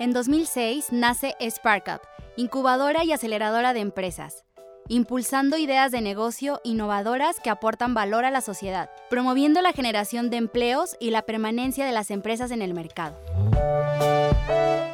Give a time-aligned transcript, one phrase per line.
[0.00, 2.00] En 2006 nace SparkUp,
[2.36, 4.44] incubadora y aceleradora de empresas,
[4.86, 10.36] impulsando ideas de negocio innovadoras que aportan valor a la sociedad, promoviendo la generación de
[10.36, 13.16] empleos y la permanencia de las empresas en el mercado.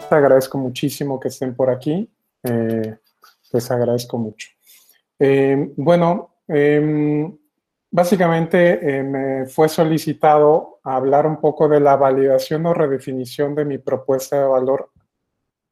[0.09, 2.11] Te agradezco muchísimo que estén por aquí.
[2.43, 2.97] Eh,
[3.53, 4.49] les agradezco mucho.
[5.19, 7.31] Eh, bueno, em,
[7.91, 13.77] básicamente eh, me fue solicitado hablar un poco de la validación o redefinición de mi
[13.77, 14.94] propuesta de valor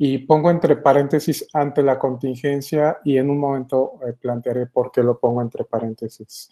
[0.05, 5.01] y pongo entre paréntesis ante la contingencia y en un momento eh, plantearé por qué
[5.01, 6.51] lo pongo entre paréntesis.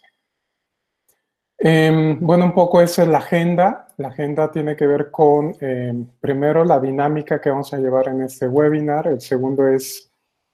[1.57, 3.89] Em, bueno, un poco esa es la agenda.
[3.97, 8.21] La agenda tiene que ver con, em, primero, la dinámica que vamos a llevar en
[8.21, 9.07] este webinar.
[9.07, 10.09] El segundo es,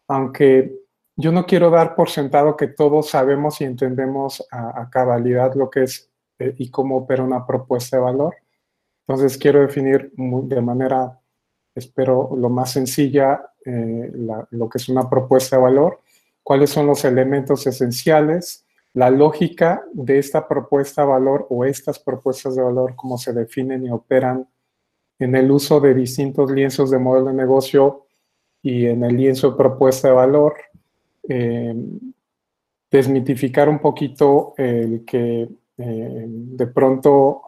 [0.08, 0.80] aunque
[1.16, 5.84] yo no quiero dar por sentado que todos sabemos y entendemos a, cabalidad lo que
[5.84, 8.38] es eh, y cómo opera una propuesta de valor.
[9.08, 11.17] Entonces, quiero definir de manera
[11.78, 14.12] espero lo más sencilla, eh,
[14.52, 16.02] lo que es una propuesta de valor,
[16.44, 22.56] cuáles son los elementos esenciales, la lógica de esta propuesta de valor o estas propuestas
[22.56, 24.48] de valor, cómo se definen y operan
[25.20, 28.06] en el uso de distintos lienzos de modelo de negocio
[28.62, 30.56] y en el lienzo de propuesta de valor.
[31.30, 31.76] Eh,
[32.90, 37.42] desmitificar un poquito el que eh, de pronto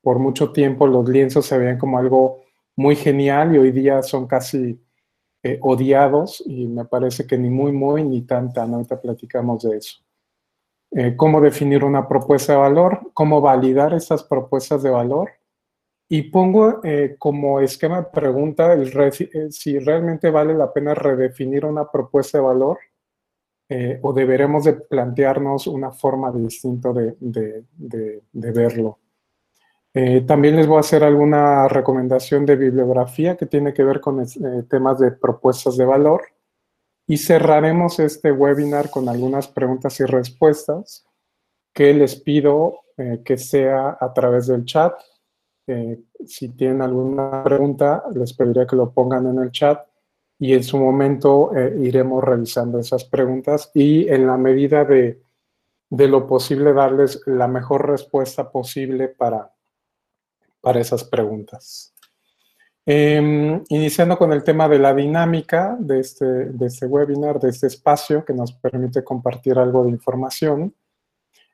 [0.00, 2.43] por mucho tiempo los lienzos se veían como algo
[2.76, 4.80] muy genial y hoy día son casi
[5.42, 8.72] eh, odiados y me parece que ni muy, muy, ni tan, tan.
[8.72, 9.98] Ahorita platicamos de eso.
[10.90, 15.30] Eh, cómo definir una propuesta de valor, cómo validar estas propuestas de valor.
[16.08, 18.92] Y pongo eh, como esquema de pregunta el
[19.52, 22.78] si realmente vale la pena redefinir una propuesta de valor
[24.02, 28.98] o deberemos de plantearnos una forma distinta de, de, de verlo.
[29.96, 34.20] Eh, también les voy a hacer alguna recomendación de bibliografía que tiene que ver con
[34.20, 34.26] eh,
[34.68, 36.22] temas de propuestas de valor.
[37.06, 41.06] Y cerraremos este webinar con algunas preguntas y respuestas
[41.72, 44.94] que les pido eh, que sea a través del chat.
[46.26, 49.80] si tienen alguna pregunta, les pediría que lo pongan en el chat
[50.38, 55.22] y en su momento iremos revisando esas preguntas y en la medida de,
[55.88, 59.53] de lo posible darles la mejor respuesta posible para,
[60.64, 61.94] para esas preguntas.
[62.86, 67.66] Em, iniciando con el tema de la dinámica de este, de este webinar, de este
[67.66, 70.74] espacio que nos permite compartir algo de información.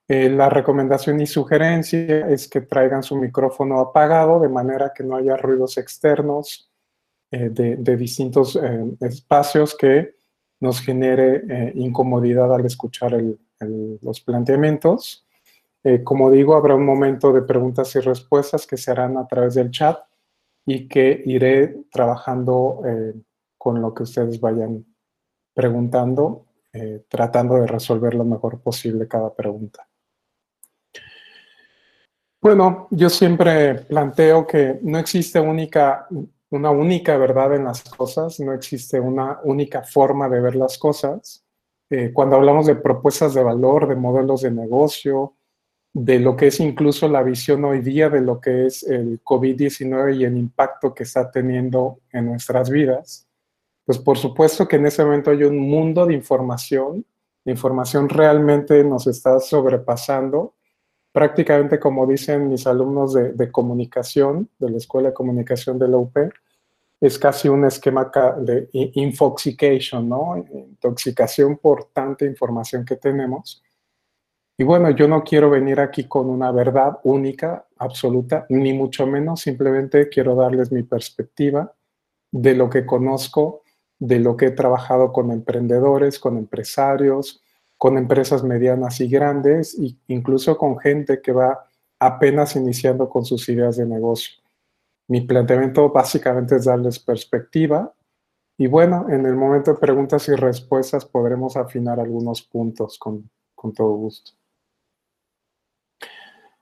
[0.08, 5.16] Eh, la recomendación y sugerencia es que traigan su micrófono apagado de manera que no
[5.16, 6.68] haya ruidos externos
[7.30, 10.16] eh, de, distintos eh, espacios que
[10.58, 13.18] nos genere incomodidad al escuchar
[14.02, 15.24] los planteamientos.
[15.82, 19.54] Eh, como digo, habrá un momento de preguntas y respuestas que se harán a través
[19.54, 19.98] del chat
[20.66, 23.14] y que iré trabajando eh,
[23.56, 24.84] con lo que ustedes vayan
[25.54, 29.88] preguntando, eh, tratando de resolver lo mejor posible cada pregunta.
[32.42, 36.06] Bueno, yo siempre planteo que no existe única,
[36.50, 41.44] una única verdad en las cosas, no existe una única forma de ver las cosas.
[42.14, 45.34] cuando hablamos de propuestas de valor, de modelos de negocio,
[45.92, 50.16] de lo que es incluso la visión hoy día de lo que es el COVID-19
[50.16, 53.26] y el impacto que está teniendo en nuestras vidas,
[53.84, 57.04] pues por supuesto que en ese momento hay un mundo de información,
[57.44, 60.54] la información realmente nos está sobrepasando,
[61.10, 66.16] prácticamente como dicen mis alumnos de, comunicación, de la Escuela de Comunicación de la UP,
[67.00, 70.36] es casi un esquema de infoxication, ¿no?
[70.52, 73.62] Intoxicación por tanta información que tenemos
[74.60, 79.40] y bueno, yo no quiero venir aquí con una verdad única, absoluta, ni mucho menos,
[79.40, 81.74] simplemente quiero darles mi perspectiva
[82.30, 83.62] de lo que conozco,
[83.98, 87.42] de lo que he trabajado con emprendedores, con empresarios,
[87.78, 91.66] con empresas medianas y grandes, e incluso con gente que va
[91.98, 94.42] apenas iniciando con sus ideas de negocio.
[95.08, 97.94] Mi planteamiento básicamente es darles perspectiva
[98.58, 103.72] y bueno, en el momento de preguntas y respuestas podremos afinar algunos puntos con, con
[103.72, 104.32] todo gusto.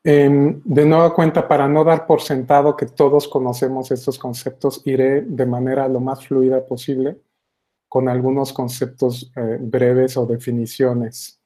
[0.05, 5.45] De nueva cuenta, para no dar por sentado que todos conocemos estos conceptos, iré de
[5.45, 7.19] manera lo más fluida posible
[7.89, 11.41] con algunos conceptos eh, breves o definiciones.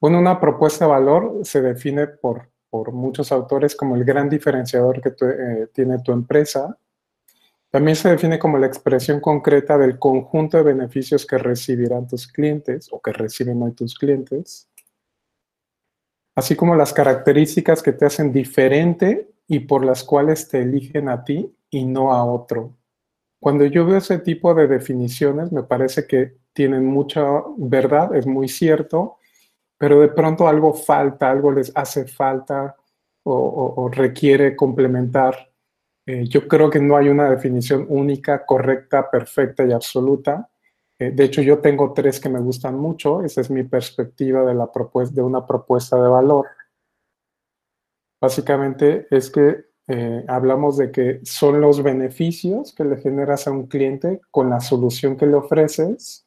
[0.00, 5.00] Bueno, una propuesta de valor se define por, por muchos autores como el gran diferenciador
[5.00, 6.76] que eh, tiene tu empresa.
[7.70, 12.88] También se define como la expresión concreta del conjunto de beneficios que recibirán tus clientes
[12.90, 14.68] o que reciben hoy tus clientes,
[16.34, 21.24] así como las características que te hacen diferente y por las cuales te eligen a
[21.24, 22.74] ti y no a otro.
[23.40, 27.22] Cuando yo veo ese tipo de definiciones, me parece que tienen mucha
[27.58, 29.18] verdad, es muy cierto,
[29.76, 32.76] pero de pronto algo falta, algo les hace falta
[33.24, 35.50] o, requiere complementar.
[36.06, 40.48] Eh, yo creo que no hay una definición única, correcta, perfecta y absoluta.
[40.98, 43.22] Eh, de hecho, yo tengo tres que me gustan mucho.
[43.22, 46.46] Esa es mi perspectiva de, una propuesta de valor.
[48.20, 53.66] Básicamente es que eh, hablamos de que son los beneficios que le generas a un
[53.66, 56.26] cliente con la solución que le ofreces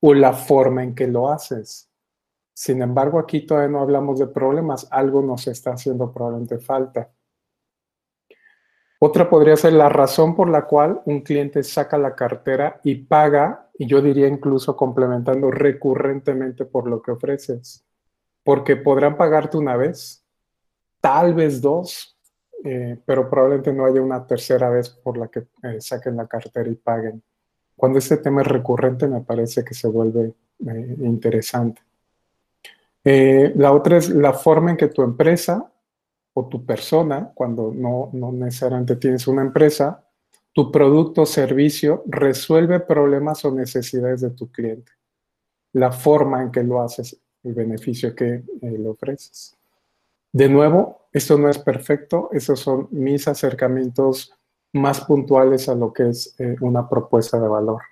[0.00, 1.90] o la forma en que lo haces.
[2.54, 7.10] Sin embargo, aquí todavía no hablamos de problemas, algo nos está haciendo probablemente falta.
[8.98, 13.65] Otra podría ser la razón por la cual un cliente saca la cartera y paga,
[13.78, 17.84] y yo diría incluso complementando recurrentemente por lo que ofreces.
[18.42, 20.24] Porque podrán pagarte una vez,
[21.00, 22.16] tal vez dos,
[22.64, 26.68] eh, pero probablemente no haya una tercera vez por la que eh, saquen la cartera
[26.70, 27.22] y paguen.
[27.76, 30.32] Cuando este tema es recurrente me parece que se vuelve
[30.66, 31.82] eh, interesante.
[33.04, 35.70] la otra es la forma en que tu empresa
[36.32, 40.05] o tu persona, cuando no, no necesariamente tienes una empresa,
[40.56, 44.90] tu producto o servicio resuelve problemas o necesidades de tu cliente.
[45.74, 49.54] La forma en que lo haces, el beneficio que le ofreces.
[50.32, 54.32] De nuevo, esto no es perfecto, esos son mis acercamientos
[54.72, 57.82] más puntuales a lo que es eh, una propuesta de valor.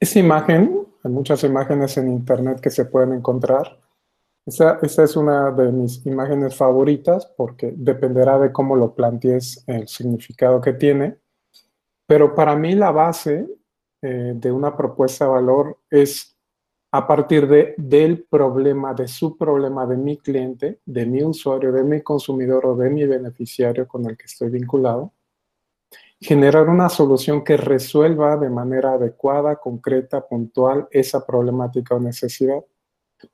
[0.00, 3.79] Esta imagen, hay muchas imágenes en internet que se pueden encontrar.
[4.50, 10.60] Esta, es una de mis imágenes favoritas porque dependerá de cómo lo plantees el significado
[10.60, 11.18] que tiene.
[12.04, 13.46] Pero para mí la base
[14.02, 16.36] eh, de una propuesta de valor es
[16.90, 21.84] a partir de, del problema, de su problema, de mi cliente, de mi usuario, de
[21.84, 25.12] mi consumidor o de mi beneficiario con el que estoy vinculado,
[26.20, 32.64] generar una solución que resuelva de manera adecuada, concreta, puntual esa problemática o necesidad.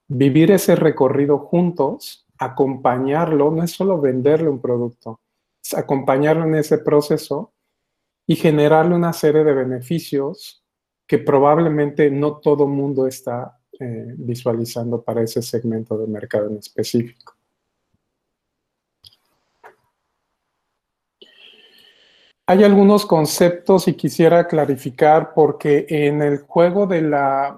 [0.08, 5.20] Vivir ese recorrido juntos, acompañarlo, no es solo venderle un producto,
[5.62, 7.52] es acompañarlo en ese proceso
[8.26, 10.64] y generarle una serie de beneficios
[11.06, 17.35] que probablemente no todo mundo está eh, visualizando para ese segmento de mercado en específico.
[22.48, 27.56] Hay algunos conceptos y quisiera clarificar porque en el juego de la,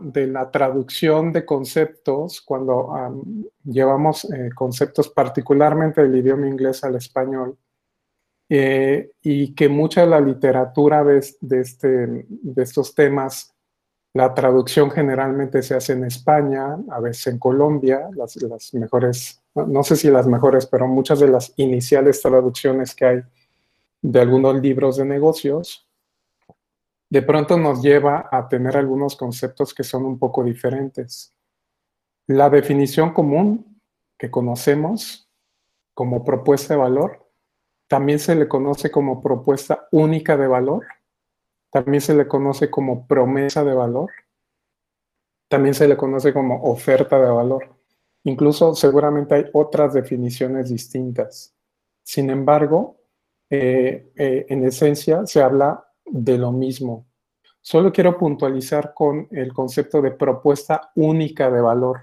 [0.51, 3.23] traducción de conceptos, cuando
[3.65, 7.59] llevamos eh, conceptos particularmente del idioma inglés al español,
[8.49, 13.55] eh, y que mucha de la literatura de, este, de estos temas,
[14.15, 18.39] la traducción generalmente se hace en España, a veces en Colombia, las
[18.73, 23.23] mejores, no, sé si las mejores, pero muchas de las iniciales traducciones que hay
[24.03, 25.89] de algunos libros de negocios,
[27.11, 31.35] de pronto nos lleva a tener algunos conceptos que son un poco diferentes.
[32.27, 33.81] La definición común
[34.19, 35.31] que conocemos
[35.95, 37.29] como propuesta de valor
[37.89, 40.87] también se le conoce como propuesta única de valor.
[41.71, 44.11] También se le conoce como promesa de valor.
[45.49, 47.75] También se le conoce como oferta de valor.
[48.25, 51.55] Incluso seguramente hay otras definiciones distintas.
[52.03, 52.98] Sin embargo,
[53.51, 57.07] eh, eh, en esencia se habla de lo mismo.
[57.61, 62.01] Solo quiero puntualizar con el concepto de propuesta única de valor.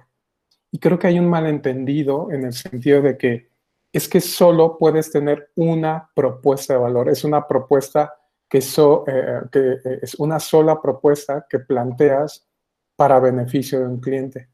[0.71, 3.49] Y creo que hay un malentendido en el sentido de que
[3.91, 7.09] es que solo puedes tener una propuesta de valor.
[7.09, 8.13] Es una propuesta
[8.49, 12.47] que, eh, es una sola propuesta que planteas
[12.95, 14.49] para beneficio de un cliente.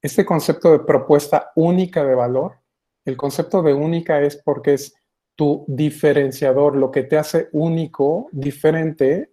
[0.00, 2.60] Este concepto de propuesta única de valor,
[3.04, 4.94] el concepto de única es porque es
[5.36, 9.30] tu diferenciador, lo que te hace único, diferente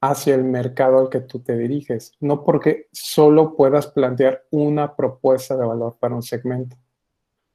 [0.00, 5.56] hacia el mercado al que tú te diriges, no porque solo puedas plantear una propuesta
[5.56, 6.76] de valor para un segmento.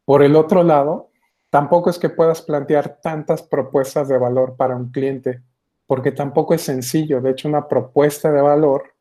[0.05, 1.09] Por el otro lado,
[1.49, 5.41] Tampoco es que puedas plantear tantas propuestas de valor para un cliente,
[5.85, 7.21] porque tampoco es sencillo.
[7.21, 8.93] De hecho, una propuesta de valor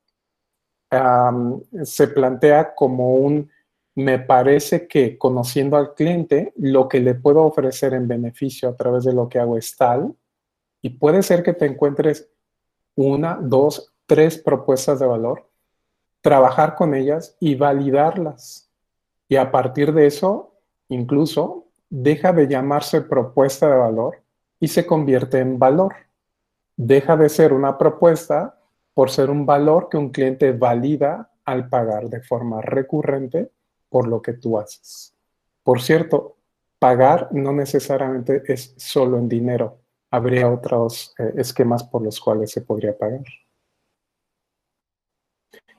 [1.83, 3.51] se plantea como un,
[3.97, 9.05] me parece que conociendo al cliente, lo que le puedo ofrecer en beneficio a través
[9.05, 10.15] de lo que hago es tal,
[10.83, 12.29] y puede ser que te encuentres
[12.95, 15.49] una, dos tres propuestas de valor,
[16.21, 18.71] trabajar con ellas y validarlas.
[19.29, 20.55] Y a partir de eso,
[20.89, 24.23] incluso, deja de llamarse propuesta de valor
[24.61, 25.95] y se convierte en valor.
[26.77, 28.61] Deja de ser una propuesta
[28.93, 33.51] por ser un valor que un cliente valida al pagar de forma recurrente
[33.89, 35.15] por lo que tú haces.
[35.63, 36.37] Por cierto,
[36.79, 39.79] pagar no necesariamente es solo en dinero.
[40.11, 43.25] Habría otros eh, esquemas por los cuales se podría pagar.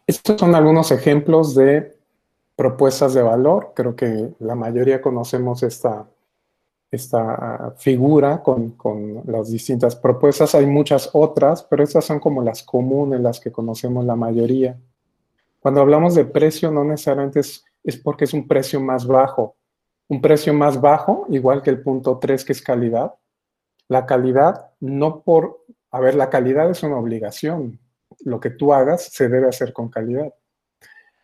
[0.05, 1.97] Estos son algunos ejemplos de
[2.55, 3.73] propuestas de valor.
[3.75, 6.07] Creo que la mayoría conocemos esta,
[6.89, 10.55] esta figura con, con, las distintas propuestas.
[10.55, 14.77] Hay muchas otras, pero estas son como las comunes, las que conocemos la mayoría.
[15.59, 19.55] Cuando hablamos de precio, no necesariamente es, es porque es un precio más bajo.
[20.09, 23.13] Un precio más bajo, igual que el punto 3, que es calidad.
[23.87, 25.63] La calidad, no por...
[25.91, 27.79] A ver, la calidad es una obligación.
[28.25, 30.33] Lo que tú hagas se debe hacer con calidad.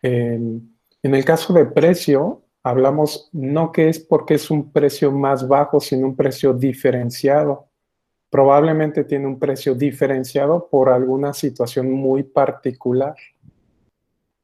[0.00, 5.80] en el caso de precio, hablamos no que es porque es un precio más bajo,
[5.80, 7.68] sino un precio diferenciado.
[8.30, 13.14] Probablemente tiene un precio diferenciado por alguna situación muy particular.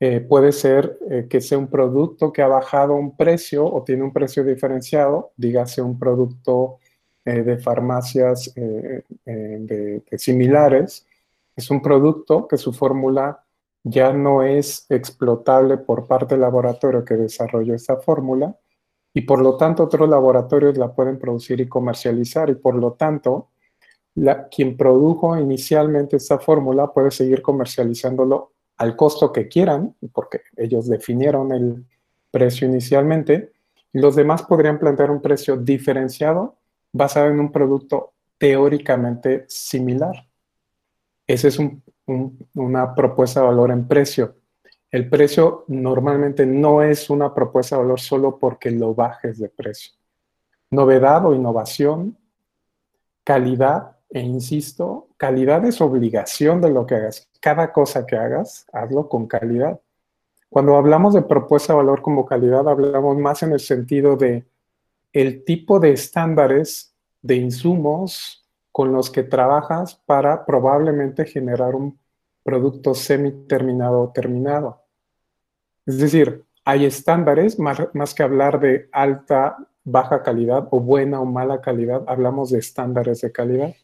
[0.02, 4.02] Eh, puede ser eh, que sea un producto que ha bajado un precio o tiene
[4.02, 6.78] un precio diferenciado, dígase un producto
[7.26, 11.06] eh, de farmacias de, similares.
[11.54, 13.44] Es un producto que su fórmula
[13.82, 18.56] ya no es explotable por parte del laboratorio que desarrolló esta fórmula
[19.12, 23.50] y por lo tanto otros laboratorios la pueden producir y comercializar y por lo tanto
[24.50, 31.52] quien produjo inicialmente esta fórmula puede seguir comercializándolo al costo que quieran, porque ellos definieron
[31.52, 31.84] el
[32.30, 33.52] precio inicialmente,
[33.92, 36.56] y los demás podrían plantear un precio diferenciado
[36.90, 40.26] basado en un producto teóricamente similar.
[41.26, 41.58] Esa es
[42.54, 44.36] una propuesta de valor en precio.
[44.90, 49.92] El precio normalmente no es una propuesta de valor solo porque lo bajes de precio.
[50.70, 52.16] Novedad o innovación,
[53.24, 57.28] calidad e insisto, calidad es obligación de lo que hagas.
[57.40, 59.80] Cada cosa que hagas, hazlo con calidad.
[60.48, 64.44] Cuando hablamos de propuesta de valor como calidad, hablamos más en el sentido de
[65.12, 71.98] el tipo de estándares de insumos con los que trabajas para probablemente generar un
[72.42, 74.82] producto semi-terminado o terminado.
[75.86, 81.24] Es decir, hay estándares, más, más, que hablar de alta, baja calidad o buena o
[81.26, 83.74] mala calidad, hablamos de estándares de calidad.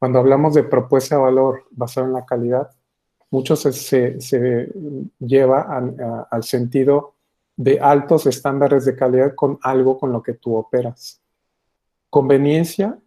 [0.00, 2.70] Cuando hablamos de propuesta de valor basada en la calidad,
[3.30, 4.16] mucho se,
[5.18, 5.68] lleva
[6.30, 7.16] al sentido
[7.54, 11.20] de altos estándares de calidad con algo con lo que tú operas.
[12.08, 12.98] Conveniencia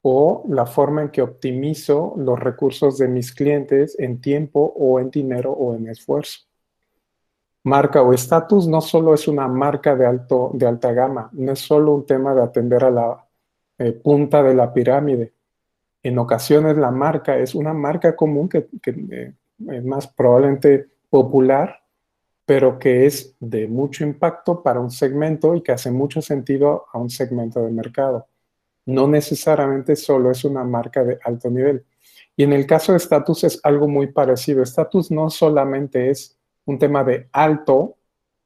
[0.00, 5.10] o la forma en que optimizo los recursos de mis clientes en tiempo o en
[5.10, 6.46] dinero o en esfuerzo.
[7.64, 11.58] Marca o estatus no solo es una marca de, alto, de alta gama, no es
[11.58, 13.28] solo un tema de atender a la
[13.76, 15.34] eh, punta de la pirámide,
[16.02, 18.68] en ocasiones la marca es una marca común que,
[19.10, 19.34] eh,
[19.68, 21.82] es más probablemente popular,
[22.46, 26.98] pero que es de mucho impacto para un segmento y que hace mucho sentido a
[26.98, 28.26] un segmento de mercado.
[28.86, 31.84] No necesariamente solo es una marca de alto nivel.
[32.36, 34.62] Y en el caso de Status es algo muy parecido.
[34.62, 37.96] Status no solamente es un tema de alto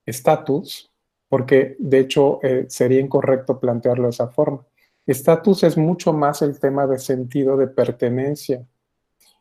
[0.05, 0.91] estatus,
[1.29, 4.67] porque de hecho eh, sería incorrecto plantearlo de esa forma.
[5.07, 8.65] Estatus es mucho más el tema de sentido de pertenencia.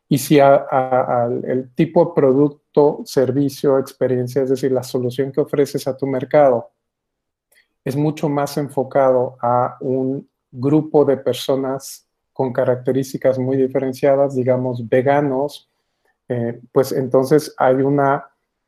[0.08, 5.96] Y si el tipo de producto, servicio, experiencia, es decir, la solución que ofreces a
[5.96, 6.70] tu mercado,
[7.84, 15.70] es mucho más enfocado a un grupo de personas con características muy diferenciadas, digamos, veganos,
[16.28, 18.00] eh, pues entonces hay un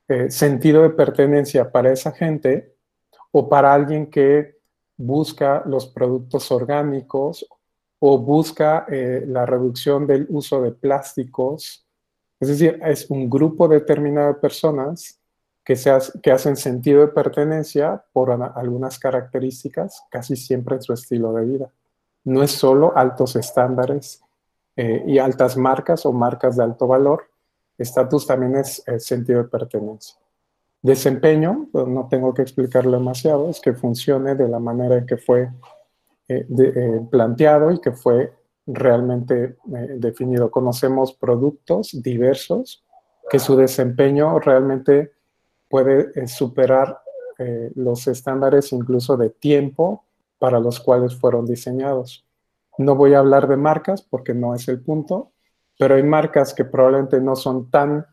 [0.09, 2.75] eh, sentido de pertenencia para esa gente
[3.31, 4.56] o para alguien que
[4.97, 7.47] busca los productos orgánicos
[7.99, 11.87] o busca eh, la reducción del uso de plásticos.
[12.39, 15.21] Es decir, es un grupo determinado de personas
[15.65, 21.45] que, se hacen sentido de pertenencia por algunas características, casi siempre en su estilo de
[21.45, 21.73] vida.
[22.25, 24.23] No es solo altos estándares
[24.77, 27.25] eh, y altas marcas o marcas de alto valor.
[27.79, 30.17] Estatus también es sentido de pertenencia
[30.87, 35.51] desempeño, no tengo que explicarlo demasiado, es que funcione de la manera en que fue
[36.29, 38.33] eh, eh, planteado y que fue
[38.67, 40.51] realmente eh, definido.
[40.51, 42.85] Conocemos productos diversos
[43.29, 45.13] que su desempeño realmente
[45.69, 47.01] puede superar
[47.75, 50.05] los estándares incluso de tiempo
[50.39, 52.25] para los cuales fueron diseñados.
[52.79, 55.33] No voy a hablar de marcas porque no es el punto,
[55.79, 58.07] pero hay marcas que probablemente no son tan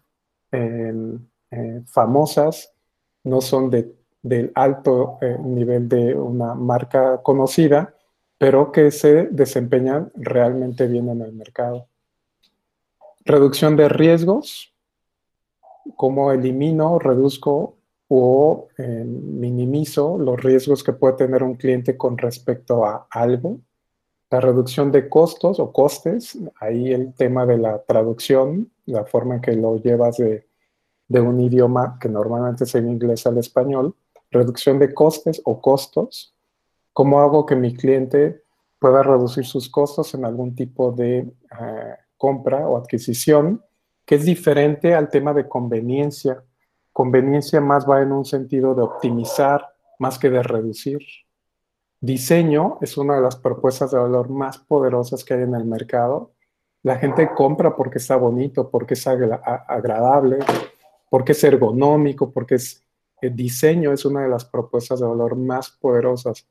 [1.54, 2.74] eh, famosas,
[3.24, 3.94] no son de,
[4.24, 7.96] del alto eh, nivel de una marca conocida,
[8.40, 11.88] pero que se desempeñan realmente bien en el mercado.
[13.24, 14.74] Reducción de riesgos,
[15.96, 22.86] cómo elimino, reduzco o em, minimizo los riesgos que puede tener un cliente con respecto
[22.86, 23.60] a algo.
[24.30, 29.42] La reducción de costos o costes, ahí el tema de la traducción, la forma en
[29.42, 30.48] que lo llevas de,
[31.08, 33.96] de un idioma que normalmente es en inglés al español,
[34.32, 36.36] reducción de costes o costos,
[36.92, 38.44] cómo hago que mi cliente
[38.80, 43.64] pueda reducir sus costos en algún tipo de eh, compra o adquisición,
[44.06, 46.44] que es diferente al tema de conveniencia.
[46.92, 51.00] Conveniencia más va en un sentido de optimizar más que de reducir.
[52.02, 56.34] Diseño es una de las propuestas de valor más poderosas que hay en el mercado.
[56.82, 60.40] La gente compra porque está bonito, porque es agradable,
[61.14, 62.84] porque es ergonómico, porque es
[63.22, 66.48] el diseño es una de las propuestas de valor más poderosas.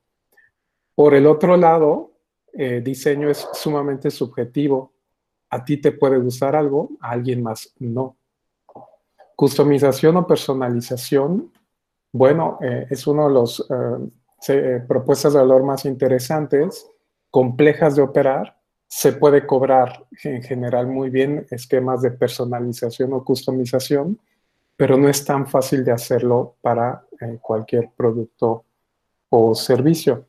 [0.95, 2.13] Por el otro lado,
[2.53, 4.93] eh, diseño es sumamente subjetivo.
[5.51, 8.17] A ti te puede gustar algo, a alguien más no.
[9.35, 11.53] Customización o personalización,
[12.13, 13.67] bueno, eh, es uno de los
[14.47, 16.89] eh, propuestas de valor más interesantes,
[17.33, 18.61] complejas de operar.
[18.87, 24.21] Se puede cobrar en general muy bien esquemas de personalización o customización
[24.83, 28.65] pero no es tan fácil de hacerlo para eh, cualquier producto
[29.29, 30.27] o servicio.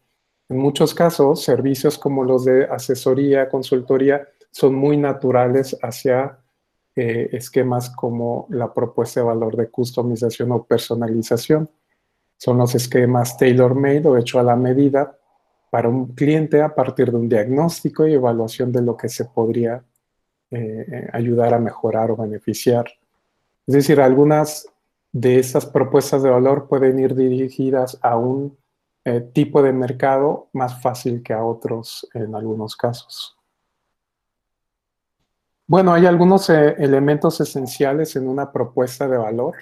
[0.48, 6.38] En muchos casos, servicios como los de asesoría, consultoría, son muy naturales hacia
[6.96, 11.68] eh, esquemas como la propuesta de valor de customización o personalización.
[12.38, 15.18] Son los esquemas tailor-made o hecho a la medida
[15.72, 19.84] para un cliente a partir de un diagnóstico y evaluación de lo que se podría
[20.52, 22.86] eh, ayudar a mejorar o beneficiar
[23.68, 24.68] es decir, algunas
[25.12, 28.58] de estas propuestas de valor pueden ir dirigidas a un
[29.06, 33.38] eh, tipo de mercado más fácil que a otros en algunos casos.
[35.68, 39.56] Bueno, hay algunos eh, elementos esenciales en una propuesta de valor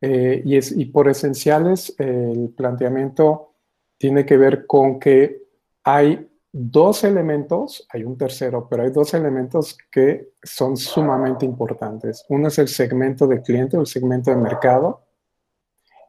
[0.00, 3.54] eh, y, es, y por esenciales el planteamiento
[3.98, 5.42] tiene que ver con que
[5.84, 12.24] hay dos elementos, hay un tercero, pero hay dos elementos que son sumamente importantes.
[12.28, 15.00] Uno es el segmento de cliente o el segmento de mercado.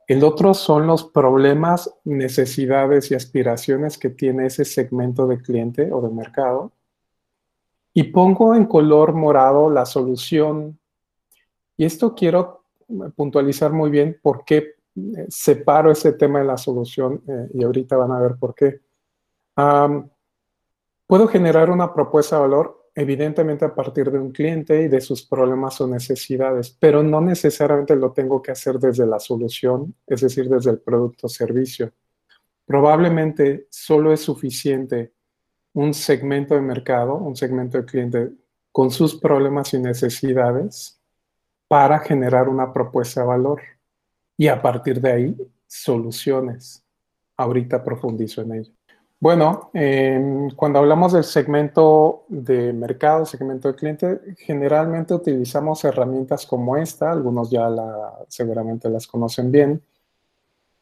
[0.05, 6.01] El otro son los problemas, necesidades y aspiraciones que tiene ese segmento de cliente o
[6.01, 6.73] de mercado.
[7.93, 10.77] Y pongo en color morado la solución.
[11.77, 12.65] Y esto quiero
[13.15, 17.95] puntualizar muy bien por qué eh, separo ese tema de la solución eh, y ahorita
[17.95, 18.81] van a ver por qué.
[21.13, 25.23] Puedo generar una propuesta de valor evidentemente a partir de un cliente y de sus
[25.23, 30.49] problemas o necesidades, pero no necesariamente lo tengo que hacer desde la solución, es decir,
[30.49, 31.93] desde el producto o servicio.
[32.65, 35.13] Probablemente solo es suficiente
[35.73, 38.31] un segmento de mercado, un segmento de cliente
[38.71, 40.99] con sus problemas y necesidades
[41.67, 43.61] para generar una propuesta de valor.
[44.35, 46.83] Y a partir de ahí, soluciones.
[47.37, 48.73] Ahorita profundizo en ello.
[49.23, 56.75] Bueno, em, cuando hablamos del segmento de mercado, segmento de cliente, generalmente utilizamos herramientas como
[56.75, 57.69] esta, algunos ya
[58.27, 59.81] seguramente las conocen bien.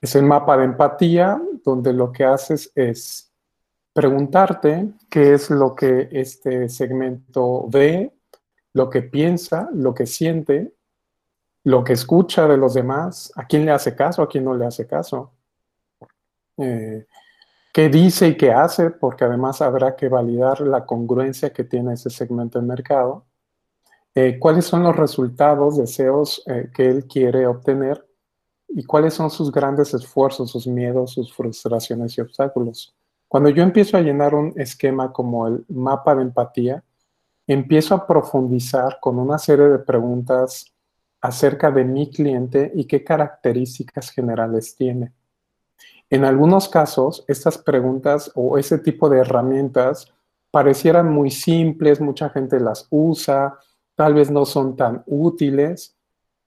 [0.01, 3.31] Es el mapa de empatía, donde lo que haces es
[3.93, 8.11] preguntarte qué es lo que este segmento ve,
[8.73, 10.73] lo que piensa, lo que siente,
[11.63, 14.65] lo que escucha de los demás, a quién le hace caso, a quién no le
[14.65, 15.31] hace caso.
[16.57, 17.05] Eh,
[17.73, 22.09] qué dice y qué hace, porque además habrá que validar la congruencia que tiene ese
[22.09, 23.25] segmento de mercado,
[24.13, 28.05] eh, cuáles son los resultados, deseos eh, que él quiere obtener
[28.67, 32.93] y cuáles son sus grandes esfuerzos, sus miedos, sus frustraciones y obstáculos.
[33.27, 36.83] Cuando yo empiezo a llenar un esquema como el mapa de empatía,
[37.47, 40.73] empiezo a profundizar con una serie de preguntas
[41.21, 45.13] acerca de mi cliente y qué características generales tiene.
[46.11, 50.13] En algunos casos, estas preguntas o ese tipo de herramientas
[50.51, 53.57] parecieran muy simples, mucha gente las usa,
[53.95, 55.95] tal vez no son tan útiles.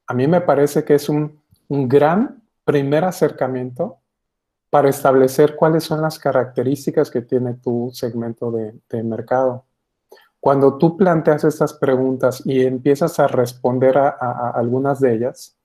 [0.07, 3.97] A mí me parece que es un, gran primer acercamiento
[4.69, 9.65] para establecer cuáles son las características que tiene tu segmento de, mercado.
[10.41, 15.57] Cuando tú planteas estas preguntas y empiezas a responder a algunas de ellas,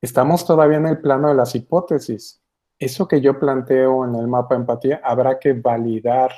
[0.00, 2.43] estamos todavía en el plano de las hipótesis
[2.84, 6.32] eso que yo planteo en el mapa empatía habrá que validar,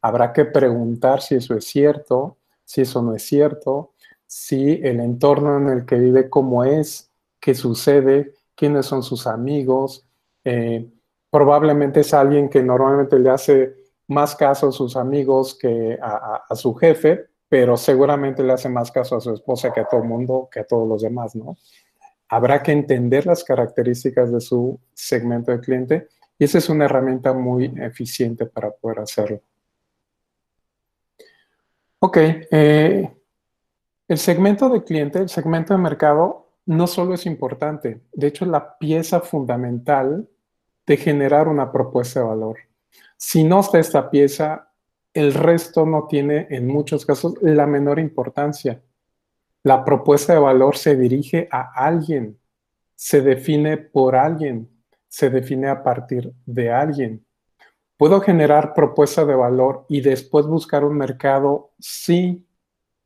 [0.00, 3.92] habrá que preguntar si eso es cierto, si eso no es cierto,
[4.26, 10.06] si el entorno en el que vive, cómo es, qué sucede, quiénes son sus amigos.
[10.44, 10.90] Eh,
[11.30, 13.74] probablemente es alguien que normalmente le hace
[14.08, 19.16] más caso a sus amigos que a, su jefe, pero seguramente le hace más caso
[19.16, 21.56] a su esposa que a todo el mundo, que a todos los demás, ¿no?
[22.34, 27.32] Habrá que entender las características de su segmento de cliente y esa es una herramienta
[27.32, 29.40] muy eficiente para poder hacerlo.
[32.00, 32.16] Ok,
[32.50, 33.08] eh,
[34.08, 38.50] el segmento de cliente, el segmento de mercado, no solo es importante, de hecho es
[38.50, 40.28] la pieza fundamental
[40.86, 42.56] de generar una propuesta de valor.
[43.16, 44.72] Si no está esta pieza,
[45.12, 48.82] el resto no tiene en muchos casos la menor importancia.
[49.64, 52.38] La propuesta de valor se dirige a alguien,
[52.94, 54.68] se define por alguien,
[55.08, 57.24] se define a partir de alguien.
[57.96, 61.72] ¿Puedo generar propuesta de valor y después buscar un mercado?
[61.78, 62.46] Sí.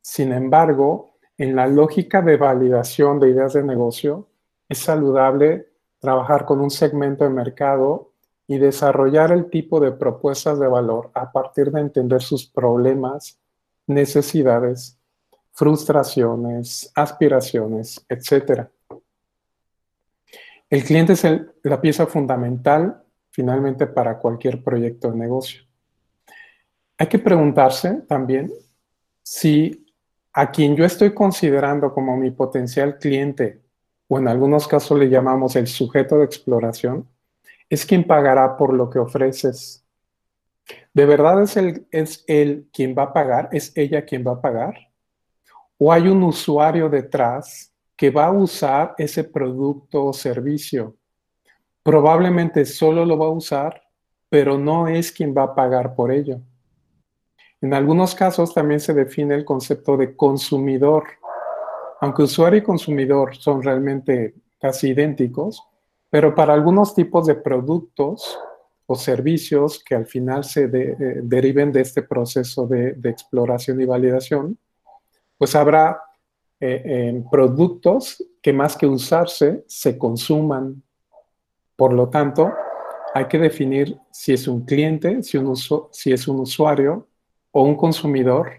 [0.01, 4.27] Sin embargo, en la lógica de validación de ideas de negocio,
[4.67, 5.69] es saludable
[5.99, 8.11] trabajar con un segmento de mercado
[8.47, 13.39] y desarrollar el tipo de propuestas de valor a partir de entender sus problemas,
[13.87, 14.98] necesidades,
[15.53, 18.67] frustraciones, aspiraciones, etc.
[20.69, 21.25] El cliente es
[21.63, 25.63] la pieza fundamental finalmente para cualquier proyecto de negocio.
[26.97, 28.51] Hay que preguntarse también
[29.23, 29.85] si
[30.33, 33.61] a quien yo estoy considerando como mi potencial cliente,
[34.07, 37.07] o en algunos casos le llamamos el sujeto de exploración,
[37.69, 39.85] es quien pagará por lo que ofreces.
[40.93, 43.49] ¿De verdad es él, es él quien va a pagar?
[43.51, 44.88] ¿Es ella quien va a pagar?
[45.79, 50.97] ¿O hay un usuario detrás que va a usar ese producto o servicio?
[51.81, 53.81] Probablemente solo lo va a usar,
[54.29, 56.41] pero no es quien va a pagar por ello.
[57.61, 61.05] En algunos casos también se define el concepto de consumidor.
[62.01, 65.63] Aunque usuario y consumidor son realmente casi idénticos,
[66.09, 68.37] pero para algunos tipos de productos
[68.85, 74.57] o servicios que al final se eh, deriven de este proceso de, exploración y validación,
[75.39, 75.99] pues habrá
[76.59, 80.83] eh, productos que más que usarse, se consuman.
[81.75, 82.53] Por lo tanto,
[83.15, 87.07] hay que definir si es un cliente, si, un si es un usuario
[87.51, 88.51] o un consumidor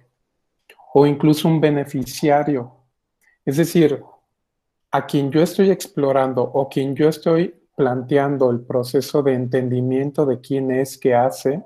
[0.93, 2.73] o incluso un beneficiario.
[3.45, 4.03] Es decir,
[4.91, 10.41] a quien yo estoy explorando o quien yo estoy planteando el proceso de entendimiento de
[10.41, 11.63] quién es, qué hace,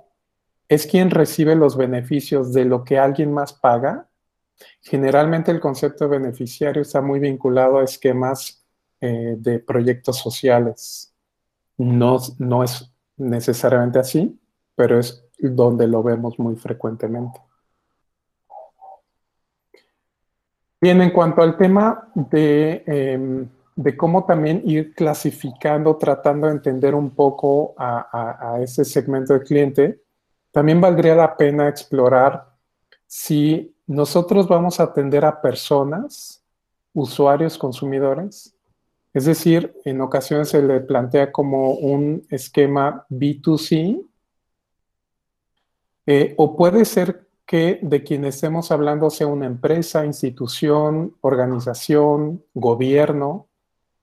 [0.68, 4.08] es quien recibe los beneficios de lo que alguien más paga.
[4.80, 8.64] Generalmente el concepto de beneficiario está muy vinculado a esquemas
[9.00, 11.14] eh, de proyectos sociales.
[11.76, 14.38] No, no es necesariamente así,
[14.74, 17.40] pero es donde lo vemos muy frecuentemente.
[20.84, 27.08] Bien, en cuanto al tema em, de, cómo también ir clasificando, tratando de entender un
[27.14, 30.02] poco a, ese segmento de cliente,
[30.52, 32.54] también valdría la pena explorar
[33.06, 36.42] si nosotros vamos a atender a personas,
[36.92, 38.54] usuarios, consumidores.
[39.12, 44.04] Es decir, en ocasiones se le plantea como un esquema B2C,
[46.06, 53.48] eh, o puede ser que de quien estemos hablando sea una empresa, institución, organización, gobierno,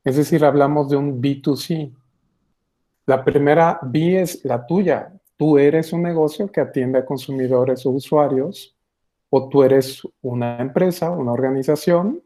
[0.04, 1.94] es decir, hablamos de un B2C.
[3.06, 5.14] La primera B es la tuya.
[5.38, 8.76] Tú eres un negocio que atiende a consumidores o usuarios,
[9.34, 12.22] o tú eres una empresa, una organización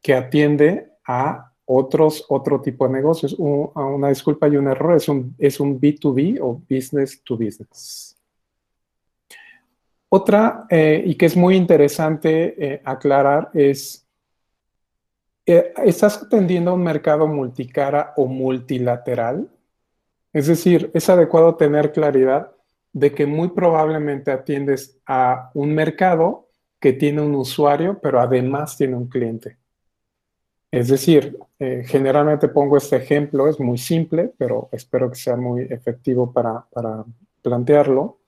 [0.00, 3.34] que atiende a otros, otro tipo de negocios.
[3.38, 8.16] una disculpa y un error, es un, es un B2B o business to business.
[10.08, 14.06] Otra, eh, y que es muy interesante eh, aclarar, es,
[15.44, 19.50] eh, ¿estás atendiendo a un mercado multicara o multilateral?
[20.32, 22.52] Es decir, es adecuado tener claridad
[22.92, 26.43] de que muy probablemente atiendes a un mercado
[26.84, 29.56] que tiene un usuario, pero además tiene un cliente.
[30.70, 36.30] Es decir, generalmente pongo este ejemplo, es muy simple, pero espero que sea muy efectivo
[36.30, 37.02] para, para
[37.40, 38.18] plantearlo.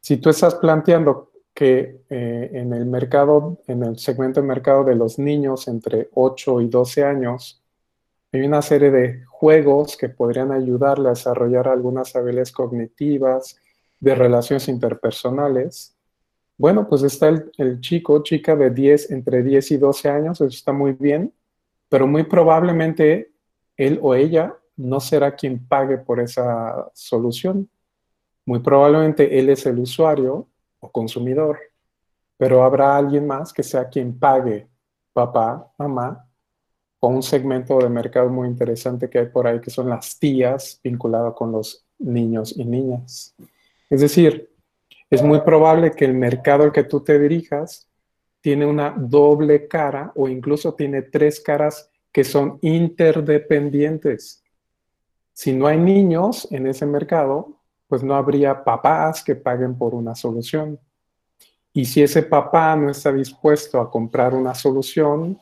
[0.00, 4.94] Si tú estás planteando que eh, en el mercado, en el segmento de mercado de
[4.94, 7.62] los niños entre 8 y 12 años,
[8.32, 13.60] hay una serie de juegos que podrían ayudarle a desarrollar algunas habilidades cognitivas,
[14.00, 15.93] de relaciones interpersonales.
[16.56, 20.72] Bueno, pues está el, chico, chica de 10, entre 10 y 12 años, eso está
[20.72, 21.32] muy bien,
[21.88, 23.32] pero muy probablemente
[23.76, 27.68] él o ella no será quien pague por esa solución
[28.46, 30.48] muy probablemente él es el usuario
[30.80, 31.58] o consumidor
[32.36, 34.68] pero habrá alguien más que sea quien pague,
[35.12, 36.28] papá, mamá,
[36.98, 40.80] o un segmento de mercado muy interesante que hay por ahí, que son las tías
[40.82, 43.34] vinculadas con los niños y niñas.
[43.88, 44.50] Es decir,
[45.14, 47.88] es muy probable que el mercado al que tú te dirijas
[48.40, 54.42] tiene una doble cara o incluso tiene tres caras que son interdependientes.
[55.32, 60.14] Si no hay niños en ese mercado, pues no habría papás que paguen por una
[60.14, 60.78] solución.
[61.72, 65.38] Y si ese papá no está dispuesto a comprar una solución,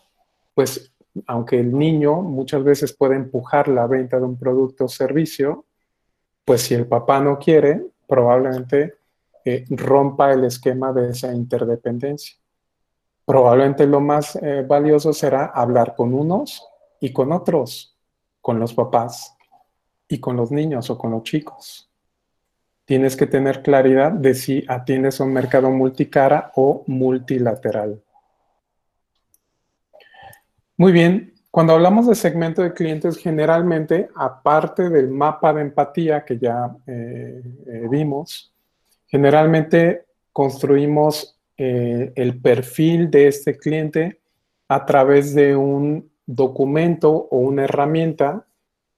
[0.54, 0.92] pues
[1.26, 5.66] aunque el niño muchas veces puede empujar la venta de un producto o servicio,
[6.44, 9.01] pues si el papá no quiere, probablemente
[9.44, 12.36] eh, rompa el esquema de esa interdependencia.
[13.24, 16.66] Probablemente lo más eh, valioso será hablar con unos
[17.00, 17.96] y con otros,
[18.40, 19.36] con los papás
[20.08, 21.90] y con los niños o con los chicos.
[22.84, 28.02] Tienes que tener claridad de si atiendes a un mercado multicara o multilateral.
[30.76, 36.38] Muy bien, cuando hablamos de segmento de clientes, generalmente, aparte del mapa de empatía que
[36.38, 37.42] ya eh,
[37.90, 38.51] vimos,
[39.12, 44.20] generalmente construimos eh, el perfil de este cliente
[44.68, 48.46] a través de un documento o una herramienta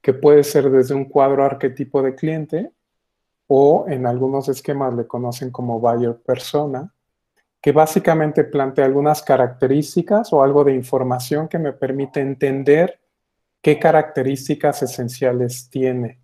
[0.00, 2.70] que puede ser desde un cuadro arquetipo de cliente
[3.48, 6.94] o en algunos esquemas le conocen como buyer persona,
[7.60, 13.00] que básicamente plantea algunas características o algo de información que me permite entender
[13.60, 16.23] qué características esenciales tiene.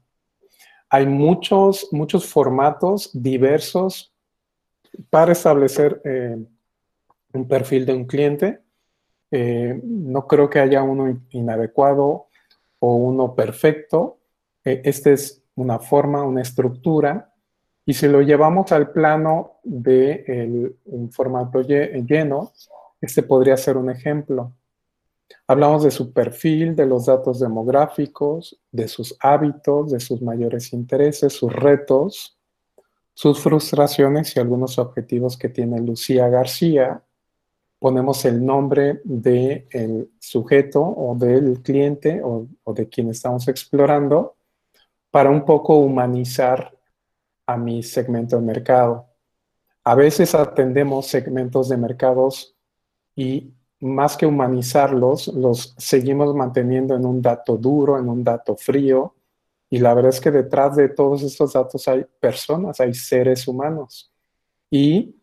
[0.91, 4.13] Hay muchos, muchos formatos diversos
[5.09, 6.37] para establecer eh,
[7.33, 8.61] un perfil de un cliente.
[9.31, 12.27] Eh, no creo que haya uno inadecuado
[12.81, 14.19] o uno perfecto.
[14.65, 17.33] Eh, este es una forma, una estructura.
[17.87, 22.53] Y si lo llevamos al plano de un formato lleno,
[23.01, 24.53] este podría ser un ejemplo.
[25.47, 31.33] Hablamos de su perfil, de los datos demográficos, de sus hábitos, de sus mayores intereses,
[31.33, 32.39] sus retos,
[33.15, 37.03] sus frustraciones y algunos objetivos que tiene Lucía García.
[37.79, 44.37] Ponemos el nombre del sujeto o del cliente o de quien estamos explorando
[45.11, 46.77] para un poco humanizar
[47.47, 49.07] a mi segmento de mercado.
[49.83, 52.55] A veces atendemos segmentos de mercados
[53.17, 59.15] y más que humanizarlos, los seguimos manteniendo en un dato duro, en un dato frío.
[59.71, 64.13] Y la verdad es que detrás de todos estos datos hay personas, hay seres humanos.
[64.71, 65.17] Y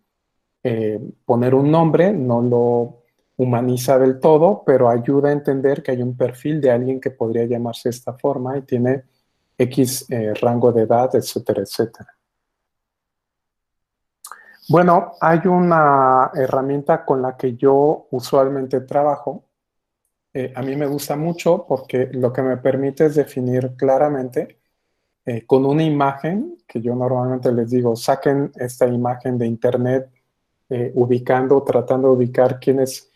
[0.64, 3.04] eh, poner un nombre no lo
[3.38, 7.46] humaniza del todo, pero ayuda a entender que hay un perfil de alguien que podría
[7.46, 9.04] llamarse de esta forma y tiene
[9.58, 12.17] X eh, rango de edad, etcétera, etcétera.
[14.70, 19.46] Bueno, hay una herramienta con la que yo usualmente trabajo.
[20.34, 24.60] Eh, a mí me gusta mucho porque lo que me permite es definir claramente
[25.26, 30.10] eh, con una imagen, que yo normalmente les digo, saquen esta imagen de internet
[30.70, 33.12] eh, ubicando, tratando de ubicar quién es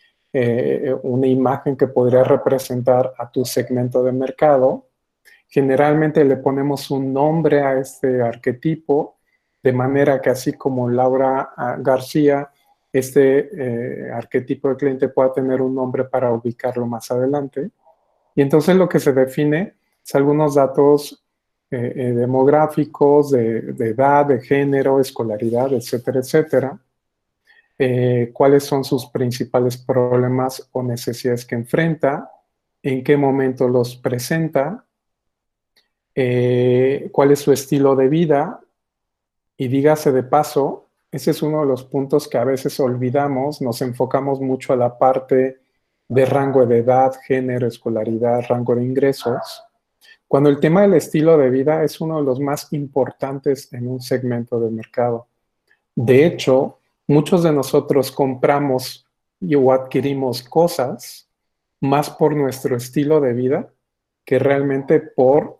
[1.02, 4.88] una imagen que podría representar a tu segmento de mercado.
[5.46, 9.18] Generalmente le ponemos un nombre a este arquetipo
[9.62, 12.50] de manera que así como Laura ah, García,
[12.92, 17.70] este eh, arquetipo de cliente pueda tener un nombre para ubicarlo más adelante.
[18.34, 21.24] Y entonces lo que se define es algunos datos
[21.70, 26.78] eh, eh, demográficos, de, edad, de género, escolaridad, etcétera, etcétera.
[28.32, 32.30] cuáles son sus principales problemas o necesidades que enfrenta,
[32.82, 34.84] en qué momento los presenta,
[36.14, 38.61] cuál es su estilo de vida,
[39.62, 43.80] y dígase de paso, ese es uno de los puntos que a veces olvidamos, nos
[43.80, 45.60] enfocamos mucho a la parte
[46.08, 49.62] de rango de edad, género, escolaridad, rango de ingresos,
[50.26, 54.00] cuando el tema del estilo de vida es uno de los más importantes en un
[54.00, 55.28] segmento de mercado.
[55.94, 59.06] De hecho, muchos de nosotros compramos
[59.38, 61.28] y o adquirimos cosas
[61.80, 63.72] más por nuestro estilo de vida
[64.24, 65.56] que realmente por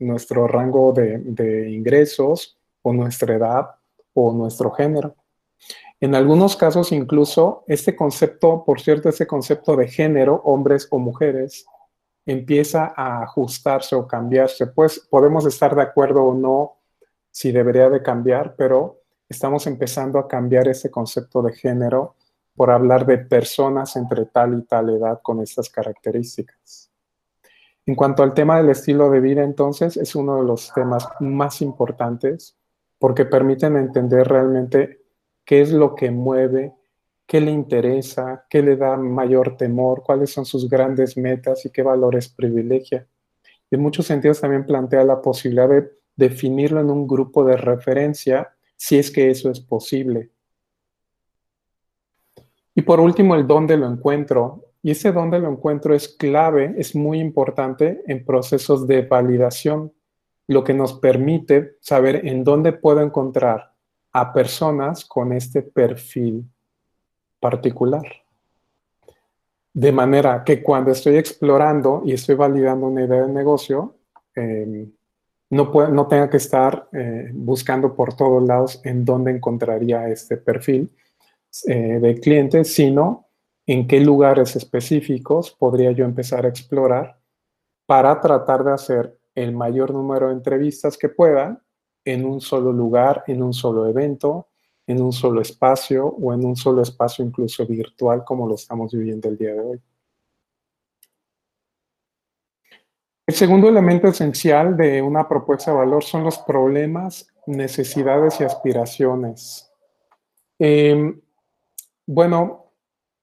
[0.00, 2.57] nuestro rango de ingresos
[2.92, 3.70] nuestra edad
[4.14, 5.14] o nuestro género.
[6.00, 11.66] En algunos casos incluso este concepto, por cierto, ese concepto de género, hombres o mujeres,
[12.24, 14.66] empieza a ajustarse o cambiarse.
[14.68, 16.76] Pues podemos estar de acuerdo o no
[17.30, 22.16] si debería de cambiar, pero estamos empezando a cambiar ese concepto de género
[22.54, 26.90] por hablar de personas entre tal y tal edad con estas características.
[27.86, 31.62] En cuanto al tema del estilo de vida, entonces, es uno de los temas más
[31.62, 32.57] importantes
[32.98, 35.02] porque permiten entender realmente
[35.44, 36.74] qué es lo que mueve
[37.28, 41.82] qué le interesa, qué le da mayor temor, cuáles son sus grandes metas y qué
[41.82, 43.06] valores privilegia.
[43.70, 48.98] En muchos sentidos también plantea la posibilidad de definirlo en un grupo de referencia si
[48.98, 50.30] es que eso es posible.
[52.74, 54.64] Y por último, el dónde lo encuentro.
[54.82, 59.92] Y ese dónde lo encuentro es clave, es muy importante en procesos de validación,
[60.48, 63.72] lo que nos permite saber en dónde puedo encontrar
[64.12, 66.44] a personas con este perfil
[67.38, 68.02] particular.
[69.72, 73.96] De manera que cuando estoy explorando y estoy validando una idea de negocio,
[74.34, 74.90] em,
[75.50, 80.90] no, no tenga que estar eh, buscando por todos lados en dónde encontraría este perfil
[81.66, 83.28] eh, de cliente, sino
[83.66, 87.18] en qué lugares específicos podría yo empezar a explorar
[87.86, 91.62] para tratar de hacer el mayor número de entrevistas que pueda
[92.04, 94.48] en un solo lugar, en un solo evento,
[94.86, 99.28] en un solo espacio o en un solo espacio incluso virtual como lo estamos viviendo
[99.28, 99.80] el día de hoy.
[103.26, 109.70] El segundo elemento esencial de una propuesta de valor son los problemas, necesidades y aspiraciones.
[110.58, 111.20] Em,
[112.06, 112.72] bueno,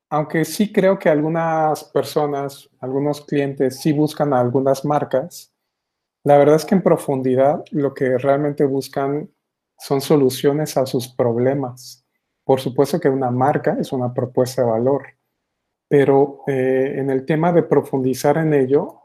[0.09, 5.54] aunque sí creo que algunas personas, algunos clientes sí buscan algunas marcas,
[6.25, 9.29] la verdad es que en profundidad lo que realmente buscan
[9.77, 12.03] son soluciones a sus problemas.
[12.43, 15.03] Por supuesto que una marca es una propuesta de valor,
[15.87, 19.01] pero eh, en el tema de profundizar en ello,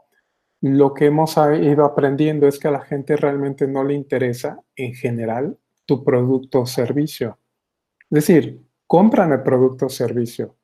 [0.61, 4.95] lo que hemos ido aprendiendo es que a la gente realmente no le interesa en
[4.95, 7.37] general tu producto o servicio.
[8.09, 10.55] Es decir, compran el producto o servicio,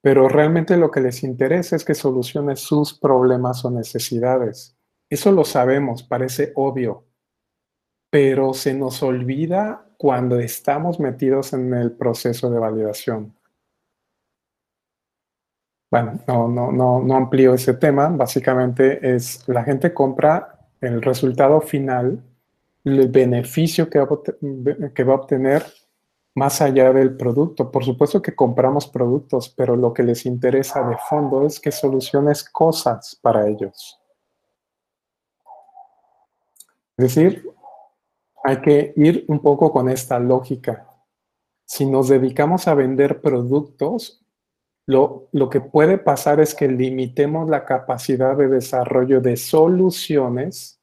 [0.00, 4.77] pero realmente lo que les interesa es que solucione sus problemas o necesidades.
[5.10, 7.04] Eso lo sabemos, parece obvio,
[8.10, 13.34] pero se nos olvida cuando estamos metidos en el proceso de validación.
[15.90, 18.08] Bueno, no, no, no, no amplío ese tema.
[18.08, 22.22] Básicamente es la gente compra el resultado final,
[22.84, 24.06] el beneficio que
[24.94, 25.64] que va a obtener
[26.34, 27.70] más allá del producto.
[27.70, 32.44] Por supuesto que compramos productos, pero lo que les interesa de fondo es que soluciones
[32.44, 33.97] cosas para ellos.
[36.98, 37.48] Es decir,
[38.42, 40.88] hay que ir un poco con esta lógica.
[41.64, 44.24] Si nos dedicamos a vender productos,
[44.86, 50.80] lo, lo, que puede pasar es que limitemos la capacidad de desarrollo de soluciones,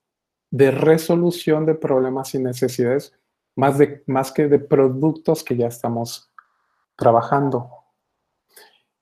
[0.52, 3.12] de resolución de problemas y necesidades,
[3.56, 6.32] más, de, más que de productos que ya estamos
[6.96, 7.70] trabajando.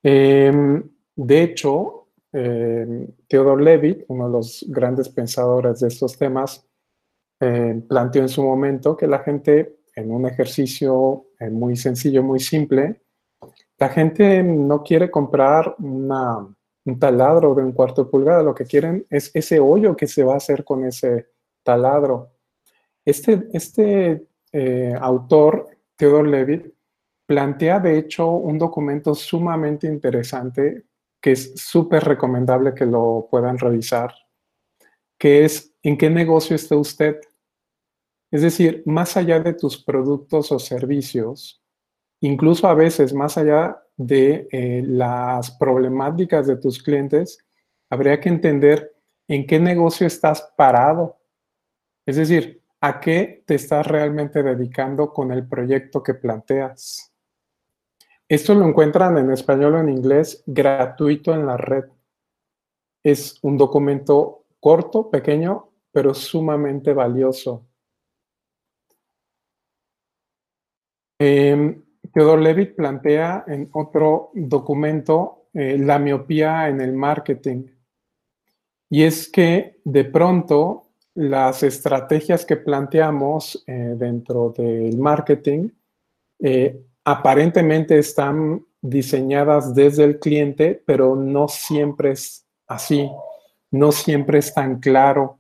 [0.02, 6.68] Em, de hecho, eh, Theodore Levitt, uno de los grandes pensadores de estos temas,
[7.46, 12.40] eh, planteó en su momento que la gente, en un ejercicio eh, muy sencillo, muy
[12.40, 13.02] simple,
[13.78, 19.06] la gente no quiere comprar un taladro de un cuarto de pulgada, lo que quieren
[19.10, 21.32] es ese hoyo que se va a hacer con ese
[21.64, 22.30] taladro.
[23.04, 26.74] Este, este eh, autor, Theodore Levitt,
[27.26, 30.86] plantea de hecho un documento sumamente interesante
[31.20, 34.14] que es súper recomendable que lo puedan revisar,
[35.18, 37.20] que es ¿en qué negocio está usted?
[38.34, 41.62] Es decir, más allá de tus productos o servicios,
[42.20, 47.46] incluso a veces más allá de eh, las problemáticas de tus clientes,
[47.92, 48.96] habría que entender
[49.28, 51.20] en qué negocio estás parado.
[52.08, 57.14] Es decir, a qué te estás realmente dedicando con el proyecto que planteas.
[58.28, 61.84] Esto lo encuentran en español o en inglés gratuito en la red.
[63.04, 67.68] Es un documento corto, pequeño, pero sumamente valioso.
[71.26, 71.82] Eh,
[72.12, 77.64] Theodore Levitt plantea en otro documento eh, la miopía en el marketing.
[78.90, 85.70] Y es que de pronto las estrategias que planteamos eh, dentro del marketing
[86.40, 93.10] eh, aparentemente están diseñadas desde el cliente, pero no siempre es así,
[93.72, 95.40] no siempre es tan claro.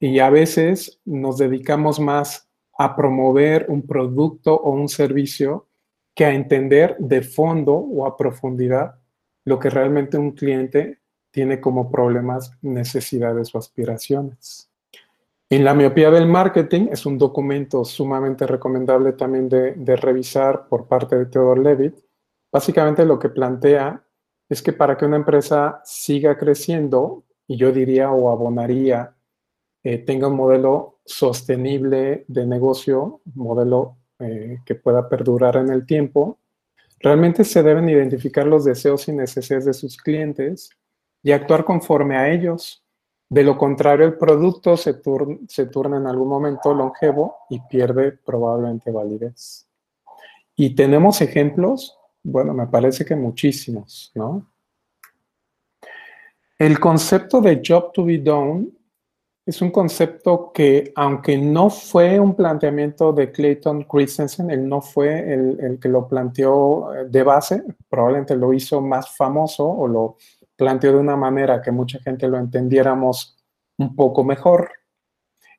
[0.00, 2.47] Y a veces nos dedicamos más
[2.78, 5.66] a promover un producto o un servicio
[6.14, 8.94] que a entender de fondo o a profundidad
[9.44, 11.00] lo que realmente un cliente
[11.30, 14.70] tiene como problemas, necesidades o aspiraciones.
[15.50, 21.16] En la miopía del marketing es un documento sumamente recomendable también de, revisar por parte
[21.16, 21.96] de Theodore Levitt.
[22.52, 24.04] Básicamente lo que plantea
[24.48, 29.14] es que para que una empresa siga creciendo, y yo diría o abonaría,
[29.82, 36.38] eh, tenga un modelo sostenible de negocio, modelo eh, que pueda perdurar en el tiempo,
[37.00, 40.70] Realmente se deben identificar los deseos y necesidades de sus clientes
[41.22, 42.84] y actuar conforme a ellos.
[43.28, 45.00] De lo contrario, el producto se,
[45.48, 49.68] se turna en algún momento longevo y pierde probablemente validez.
[50.56, 54.50] Y tenemos ejemplos, bueno, me parece que muchísimos, ¿no?
[56.58, 58.70] El concepto de job to be done
[59.48, 65.32] es un concepto que, aunque no fue un planteamiento de Clayton Christensen, él no fue
[65.32, 70.16] el, que lo planteó eh, de base, probablemente lo hizo más famoso o lo
[70.54, 73.38] planteó de una manera que mucha gente lo entendiéramos
[73.78, 74.70] un poco mejor.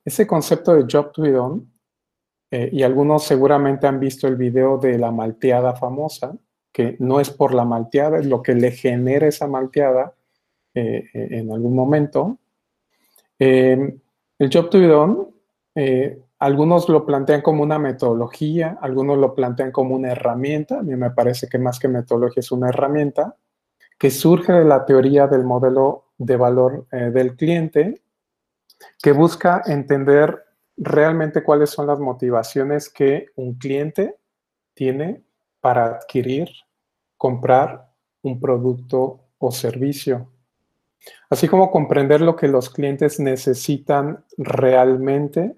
[0.06, 1.64] Ese concepto de job to be done,
[2.52, 6.38] eh, y algunos seguramente han visto el video de la malteada famosa,
[6.72, 10.14] que no es por la malteada, es lo que le genera esa malteada
[10.76, 12.38] eh, en algún momento
[13.40, 15.28] el Job to be done,
[15.76, 20.80] eh, algunos lo plantean como una metodología, algunos lo plantean como una herramienta.
[20.80, 23.36] A mí me parece que más que metodología es una herramienta
[23.98, 28.02] que surge de la teoría del modelo de valor eh, del cliente,
[29.02, 30.46] que busca entender
[30.78, 34.16] realmente cuáles son las motivaciones que un cliente
[34.74, 35.22] tiene
[35.60, 36.50] para adquirir,
[37.18, 37.90] comprar
[38.22, 40.30] un producto o servicio
[41.30, 45.56] así como comprender lo que los clientes necesitan realmente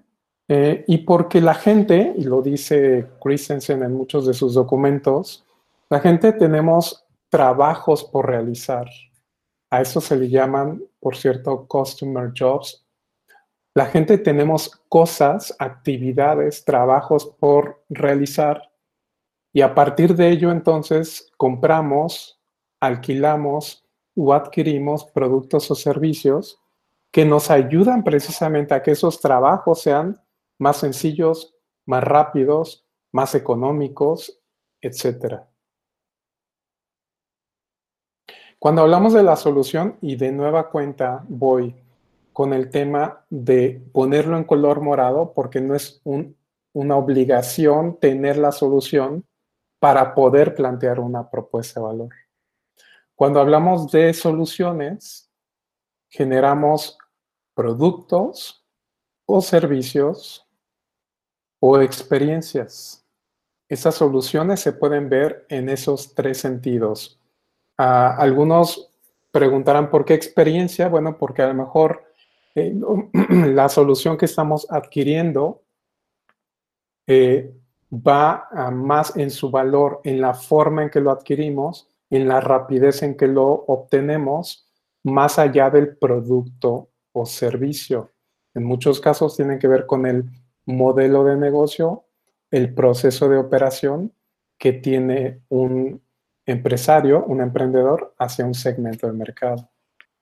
[0.48, 5.46] eh, y porque la gente, y lo dice Christensen en muchos de sus documentos,
[5.88, 8.86] la gente tenemos trabajos por realizar.
[9.70, 12.84] A eso se le llaman, por cierto, customer jobs.
[13.74, 18.72] La gente tenemos cosas, actividades, trabajos por realizar
[19.52, 22.40] y a partir de ello entonces compramos,
[22.80, 23.84] alquilamos,
[24.14, 26.60] o adquirimos productos o servicios
[27.10, 30.20] que nos ayudan precisamente a que esos trabajos sean
[30.58, 31.54] más sencillos,
[31.84, 34.40] más rápidos, más económicos,
[34.80, 35.42] etc.
[38.58, 41.74] Cuando hablamos de la solución, y de nueva cuenta voy
[42.32, 46.00] con el tema de ponerlo en color morado, porque no es
[46.72, 49.24] una obligación tener la solución
[49.78, 52.21] para poder plantear una propuesta de valor.
[53.14, 55.30] Cuando hablamos de soluciones,
[56.08, 56.98] generamos
[57.54, 58.64] productos
[59.26, 60.46] o servicios
[61.60, 63.04] o experiencias.
[63.68, 67.18] Esas soluciones se pueden ver en esos tres sentidos.
[67.78, 68.90] Ah, algunos
[69.30, 70.88] preguntarán por qué experiencia.
[70.88, 72.04] Bueno, porque a lo mejor
[72.54, 72.74] eh,
[73.30, 75.62] la solución que estamos adquiriendo
[77.06, 77.54] eh,
[77.92, 83.02] va más en su valor, en la forma en que lo adquirimos, en la rapidez
[83.02, 84.68] en que lo obtenemos,
[85.02, 88.10] más allá del producto o servicio.
[88.54, 90.24] En muchos casos tienen que ver con el
[90.66, 92.04] modelo de negocio,
[92.50, 94.12] el proceso de operación
[94.58, 96.02] que tiene un
[96.44, 99.70] empresario, un emprendedor hacia un segmento de mercado.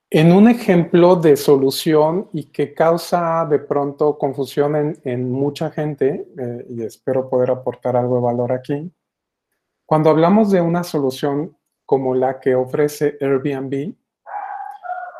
[0.09, 6.65] En un ejemplo de solución y que causa de pronto confusión en, mucha gente, eh,
[6.69, 8.89] y espero poder aportar algo de valor aquí,
[9.85, 11.57] cuando hablamos de una solución
[11.91, 13.93] como la que ofrece Airbnb,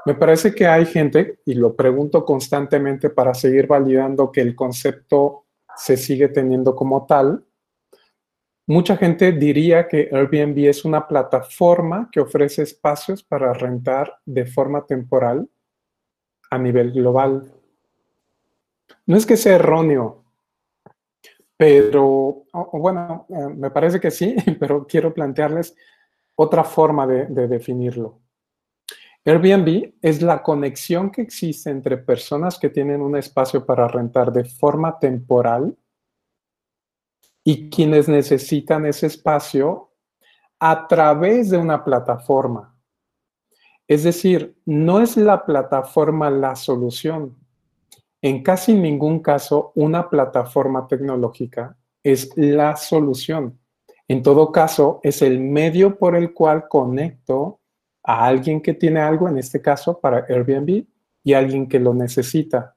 [0.05, 5.47] me parece que hay gente, y lo pregunto constantemente para seguir validando que el concepto
[5.75, 7.45] se sigue teniendo como tal,
[8.67, 14.85] mucha gente diría que Airbnb es una plataforma que ofrece espacios para rentar de forma
[14.85, 15.49] temporal
[16.49, 17.51] a nivel global.
[19.05, 20.23] No es que sea erróneo,
[21.57, 25.75] pero, bueno, eh, me parece que sí, pero quiero plantearles
[26.35, 28.19] otra forma de, definirlo.
[29.23, 34.45] Airbnb es la conexión que existe entre personas que tienen un espacio para rentar de
[34.45, 35.77] forma temporal
[37.43, 39.91] y quienes necesitan ese espacio
[40.59, 42.75] a través de una plataforma.
[43.87, 47.37] Es decir, no es la plataforma la solución.
[48.21, 53.60] En casi ningún caso, una plataforma tecnológica es la solución.
[54.11, 57.61] En todo caso, es el medio por el cual conecto
[58.03, 60.83] a alguien que tiene algo, en este caso para Airbnb,
[61.23, 62.75] y a alguien que lo necesita.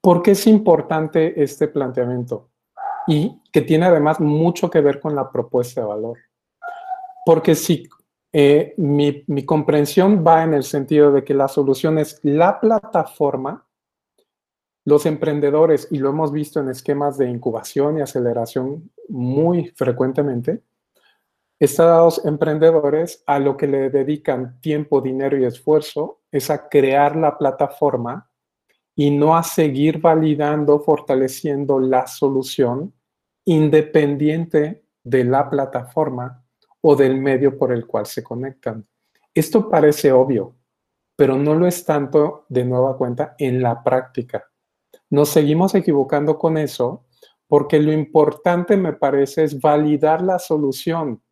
[0.00, 2.48] ¿Por qué es importante este planteamiento?
[3.06, 6.16] Y que tiene además mucho que ver con la propuesta de valor.
[7.26, 7.86] Porque si
[8.32, 13.66] eh, mi, mi comprensión va en el sentido de que la solución es la plataforma,
[14.84, 20.62] los emprendedores, y lo hemos visto en esquemas de incubación y aceleración muy frecuentemente,
[21.58, 27.38] estos emprendedores a lo que le dedican tiempo, dinero y esfuerzo es a crear la
[27.38, 28.28] plataforma
[28.96, 32.92] y no a seguir validando, fortaleciendo la solución
[33.44, 36.44] independiente de la plataforma
[36.80, 38.86] o del medio por el cual se conectan.
[39.32, 40.56] Esto parece obvio,
[41.16, 44.50] pero no lo es tanto de nueva cuenta en la práctica.
[45.14, 47.04] Nos seguimos equivocando con eso
[47.46, 51.22] porque lo importante me parece es validar la solución,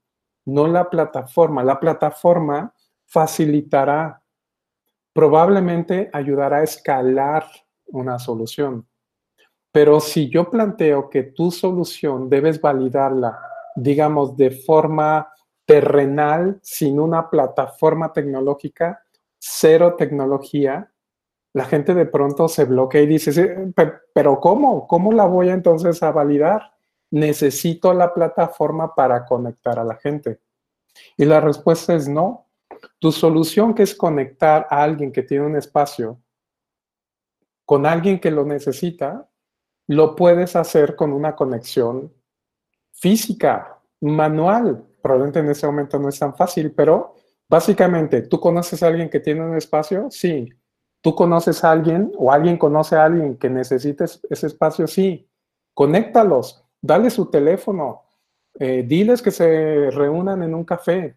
[0.45, 1.64] no la plataforma.
[1.64, 2.72] La plataforma
[3.07, 4.22] facilitará,
[5.12, 7.45] probablemente ayudará a escalar
[7.87, 8.87] una solución.
[9.72, 13.37] Pero si yo planteo que tu solución debes validarla,
[13.74, 15.28] digamos, de forma
[15.66, 19.03] terrenal, sin una plataforma tecnológica,
[19.41, 20.91] cero tecnología,
[21.55, 23.73] la gente de pronto se bloquea y dice,
[24.15, 24.87] pero ¿cómo?
[24.87, 26.73] ¿Cómo la voy entonces a validar?
[27.11, 30.41] Necesito la plataforma para conectar a la gente.
[31.17, 32.47] Y la respuesta es no.
[32.99, 36.19] Tu solución que es conectar a alguien que tiene un espacio
[37.65, 39.29] con alguien que lo necesita,
[39.87, 42.13] lo puedes hacer con una conexión
[42.93, 44.85] física, manual.
[45.01, 47.15] Probablemente en ese momento no es tan fácil, pero
[47.49, 50.11] básicamente, ¿tú conoces a alguien que tiene un espacio?
[50.11, 50.53] Sí.
[51.03, 54.87] ¿Tú conoces a alguien o alguien conoce a alguien que necesite ese espacio?
[54.87, 55.29] Sí.
[55.75, 58.03] Conéctalos, dale su teléfono,
[58.55, 61.17] eh, diles que se reúnan en un café.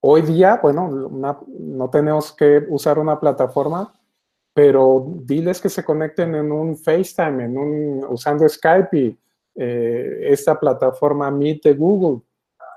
[0.00, 3.92] Hoy día, bueno, no tenemos que usar una plataforma,
[4.52, 9.18] pero diles que se conecten en un FaceTime, en un, usando Skype y
[9.54, 12.22] eh, esta plataforma Meet de Google,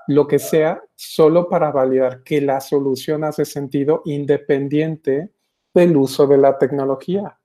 [0.06, 5.30] lo que sea, solo para validar que la solución hace sentido independiente
[5.74, 7.38] del uso de la tecnología.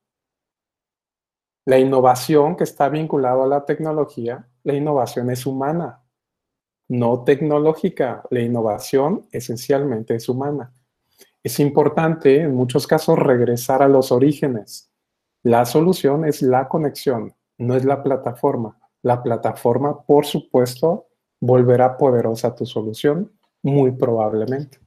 [1.64, 6.06] La innovación que está vinculada a la tecnología, la innovación es humana,
[6.88, 8.22] no tecnológica.
[8.30, 10.72] La innovación esencialmente es humana.
[11.42, 14.90] Es importante en muchos casos regresar a los orígenes.
[15.42, 18.78] La solución es la conexión, no es la plataforma.
[19.02, 21.06] La plataforma, por supuesto,
[21.40, 24.78] volverá poderosa tu solución, muy probablemente.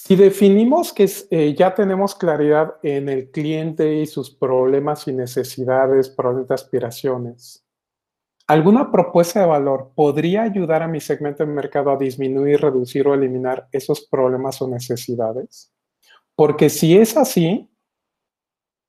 [0.00, 6.08] Si definimos que eh, ya tenemos claridad en el cliente y sus problemas y necesidades,
[6.08, 7.66] problemas de aspiraciones,
[8.46, 13.14] ¿alguna propuesta de valor podría ayudar a mi segmento de mercado a disminuir, reducir o
[13.14, 15.72] eliminar esos problemas o necesidades?
[16.36, 17.68] Porque si es así,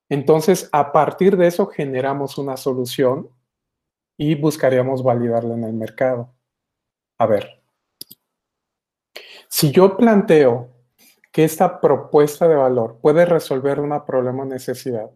[0.08, 3.28] entonces a partir de eso generamos una solución
[4.16, 6.32] y buscaríamos validarla en el mercado.
[7.18, 7.62] A ver,
[9.48, 10.69] si yo planteo
[11.32, 15.10] que esta propuesta de valor puede resolver un problema o necesidad,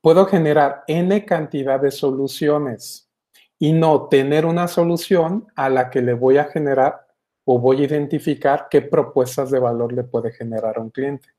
[0.00, 3.10] puedo generar n cantidad de soluciones
[3.58, 7.06] y no tener una solución a la que le voy a generar
[7.44, 11.30] o voy a identificar qué propuestas de valor le puede generar a un cliente.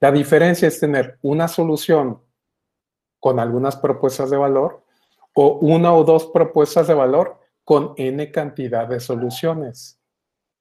[0.00, 2.20] La diferencia es tener una solución
[3.18, 4.84] con algunas propuestas de valor
[5.34, 9.98] o una o dos propuestas de valor con n cantidad de soluciones.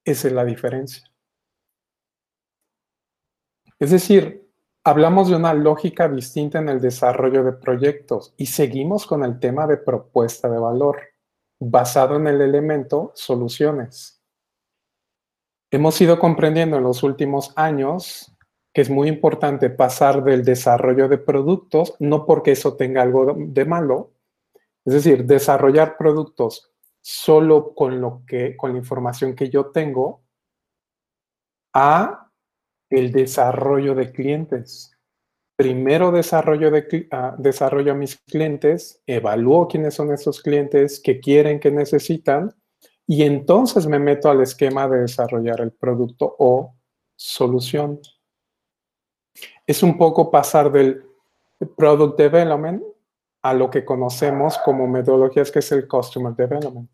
[0.06, 1.13] Esa es la diferencia.
[3.84, 4.50] Es decir,
[4.86, 9.68] hablamos de una lógica distinta en el desarrollo de proyectos y seguimos con el tema
[9.68, 11.02] de propuesta de valor,
[11.60, 14.24] basado en el elemento soluciones.
[15.70, 18.34] Hemos ido comprendiendo en los últimos años
[18.74, 23.66] que es muy importante pasar del desarrollo de productos, no porque eso tenga algo de
[23.66, 24.14] malo,
[24.86, 26.72] es decir, desarrollar productos
[27.02, 30.22] solo con lo que con la información que yo tengo
[31.74, 32.23] a
[32.94, 34.92] el desarrollo de clientes.
[35.56, 41.60] Primero desarrollo, de, ah, desarrollo a mis clientes, evalúo quiénes son esos clientes, qué quieren,
[41.60, 42.54] qué necesitan,
[43.06, 46.76] y entonces me meto al esquema de desarrollar el producto o
[47.16, 48.00] solución.
[49.66, 51.04] Es un poco pasar del
[51.76, 52.84] product development
[53.42, 56.90] a lo que conocemos como metodologías que es el customer development.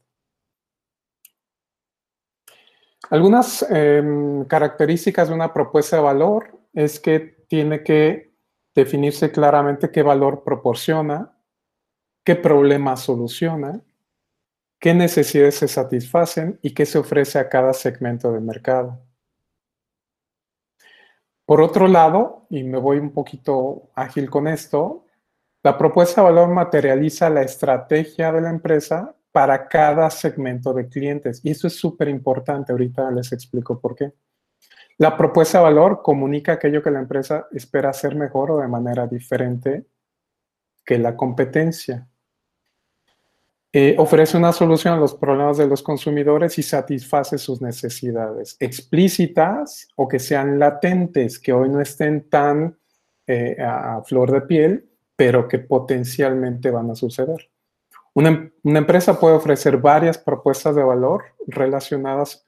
[3.10, 8.34] Algunas em, características de una propuesta de valor es que tiene que
[8.76, 11.34] definirse claramente qué valor proporciona,
[12.24, 13.82] qué problema soluciona,
[14.80, 19.00] qué necesidades se satisfacen y qué se ofrece a cada segmento de mercado.
[21.46, 25.06] Por otro lado, y me voy un poquito ágil con esto,
[25.64, 31.42] la propuesta de valor materializa la estrategia de la empresa para cada segmento de clientes.
[31.44, 32.72] Y eso es súper importante.
[32.72, 34.14] Ahorita les explico por qué.
[34.98, 39.08] La propuesta de valor comunica aquello que la empresa espera hacer mejor o de manera
[39.08, 39.86] diferente
[40.86, 42.08] que la competencia.
[43.72, 49.88] Eh, ofrece una solución a los problemas de los consumidores y satisface sus necesidades explícitas
[49.96, 52.76] o que sean latentes, que hoy no estén tan
[53.28, 57.50] eh, a flor de piel, pero que potencialmente van a suceder.
[58.20, 62.46] Una, empresa puede ofrecer varias propuestas de valor relacionadas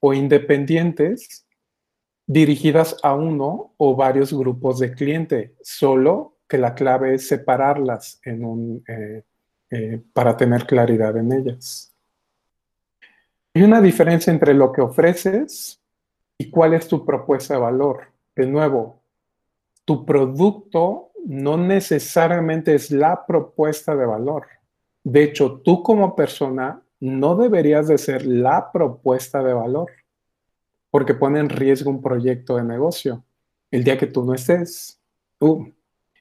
[0.00, 1.46] o independientes
[2.26, 9.22] dirigidas a uno o varios grupos de cliente, solo que la clave es separarlas eh,
[9.70, 11.94] eh, para tener claridad en ellas.
[13.54, 15.80] Hay una diferencia entre lo que ofreces
[16.36, 18.08] y cuál es tu propuesta de valor.
[18.34, 19.04] De nuevo,
[19.84, 24.61] tu producto no necesariamente es la propuesta de valor.
[25.04, 29.90] De hecho, tú como persona no deberías de ser la propuesta de valor,
[30.90, 33.24] porque pone en riesgo un proyecto de negocio.
[33.70, 35.00] El día que tú no estés,
[35.40, 35.64] uh,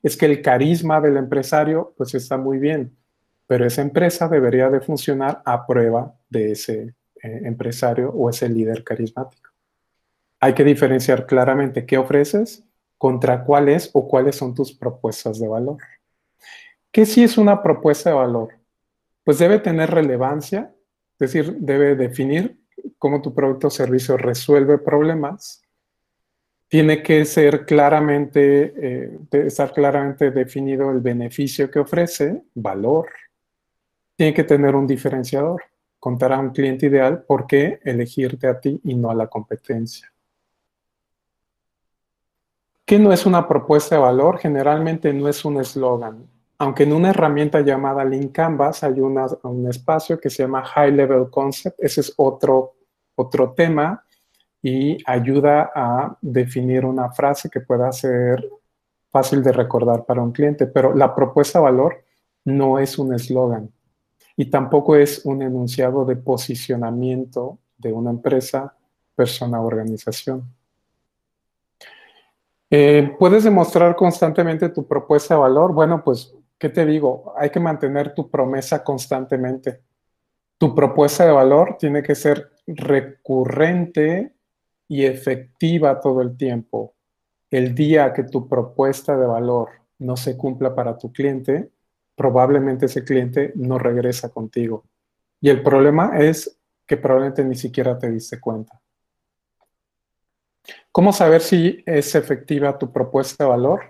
[0.01, 2.95] es que el carisma del empresario pues está muy bien,
[3.45, 8.84] pero esa empresa debería de funcionar a prueba de ese eh, empresario o ese líder
[8.84, 9.51] carismático.
[10.39, 12.63] Hay que diferenciar claramente qué ofreces
[12.97, 15.77] contra cuáles o cuáles son tus propuestas de valor.
[16.91, 18.61] ¿Qué si es una propuesta de valor?
[19.32, 20.75] Pues debe tener relevancia,
[21.13, 22.59] es decir, debe definir
[22.97, 25.61] cómo tu producto o servicio resuelve problemas.
[26.67, 33.07] Tiene que ser claramente, eh, estar claramente definido el beneficio que ofrece, valor.
[34.17, 35.63] Tiene que tener un diferenciador,
[35.97, 40.11] contar a un cliente ideal por qué elegirte a ti y no a la competencia.
[42.84, 44.39] ¿Qué no es una propuesta de valor?
[44.39, 46.27] Generalmente no es un eslogan.
[46.62, 51.28] Aunque en una herramienta llamada Link Canvas hay un espacio que se llama High Level
[51.32, 52.76] Concept, ese es otro,
[53.16, 54.05] otro tema
[54.62, 58.47] y ayuda a definir una frase que pueda ser
[59.09, 62.03] fácil de recordar para un cliente, pero la propuesta valor
[62.45, 63.72] no es un eslogan
[64.38, 68.72] y tampoco es un enunciado de posicionamiento de una empresa,
[69.16, 70.43] persona o organización.
[72.70, 75.74] Eh, ¿Puedes demostrar constantemente tu propuesta de valor?
[75.74, 77.34] Bueno, pues, ¿qué te digo?
[77.36, 79.82] Hay que mantener tu promesa constantemente.
[80.59, 84.36] Tu propuesta de valor tiene que ser recurrente
[84.88, 86.93] y efectiva todo el tiempo.
[87.49, 91.72] El día que tu propuesta de valor no se cumpla para tu cliente,
[92.16, 94.86] probablemente ese cliente no regresa contigo.
[95.39, 98.80] Y el problema es que probablemente ni siquiera te diste cuenta.
[100.91, 103.82] ¿Cómo saber si es efectiva tu propuesta de valor?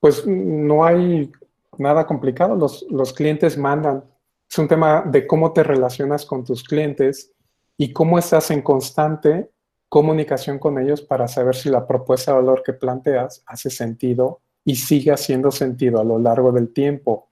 [0.00, 1.30] Pues no hay
[1.78, 4.04] nada complicado, los, clientes mandan.
[4.48, 7.32] Es un tema de cómo te relacionas con tus clientes
[7.76, 9.50] y cómo estás en constante
[9.88, 14.76] comunicación con ellos para saber si la propuesta de valor que planteas hace sentido y
[14.76, 17.28] sigue haciendo sentido a lo largo del tiempo.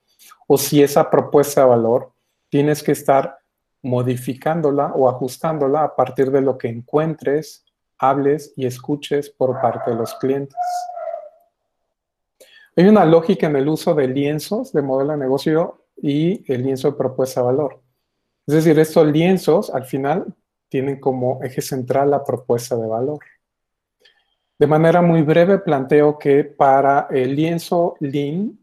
[0.47, 2.13] O si esa propuesta de valor
[2.49, 3.39] tienes que estar
[3.83, 7.65] modificándola o ajustándola a partir de lo que encuentres
[7.99, 10.57] hables y escuches por parte de los clientes.
[12.79, 16.93] Hay una lógica en el uso de lienzos de modelo de negocio y el lienzo
[16.93, 17.83] de propuesta de valor.
[18.47, 20.33] Es decir, estos lienzos al final
[20.69, 23.19] tienen como eje central la propuesta de valor.
[24.61, 28.57] De manera muy breve planteo que para el lienzo Lean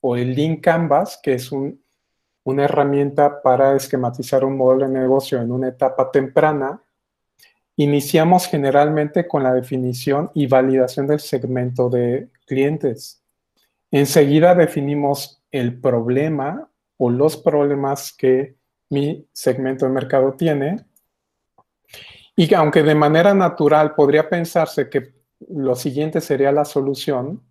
[0.00, 5.52] o el Lean Canvas, que es una herramienta para esquematizar un modelo de negocio en
[5.52, 6.82] una etapa temprana,
[7.76, 13.19] Iniciamos generalmente con la definición y validación del segmento de clientes.
[13.90, 18.56] Enseguida definimos el problema o los problemas que
[18.88, 20.84] mi segmento de mercado tiene.
[22.36, 25.14] Y aunque de manera natural podría pensarse que
[25.48, 27.42] lo siguiente sería la solución,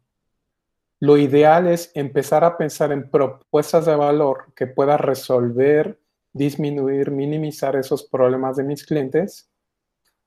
[1.02, 6.00] lo ideal es empezar a pensar en propuestas de valor que pueda resolver,
[6.34, 9.50] disminuir, minimizar esos problemas de mis clientes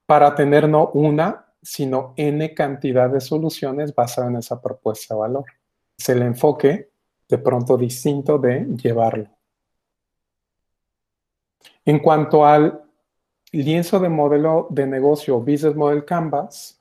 [0.05, 5.45] para tener no una, sino n cantidad de soluciones basadas en esa propuesta de valor.
[6.03, 6.89] Es el enfoque
[7.29, 9.29] de pronto distinto de llevarlo.
[11.85, 12.83] En cuanto al
[13.53, 16.77] lienzo de modelo de negocio Business Model Canvas,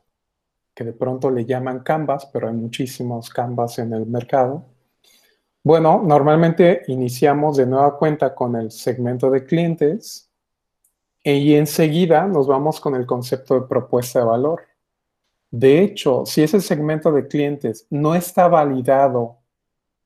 [0.75, 4.64] que de pronto le llaman Canvas, pero hay muchísimos Canvas en el mercado.
[5.62, 10.33] Bueno, normalmente iniciamos de nueva cuenta con el segmento de clientes,
[11.23, 14.62] y enseguida nos vamos con el concepto de propuesta de valor.
[15.53, 19.37] De hecho, si ese segmento de clientes no está validado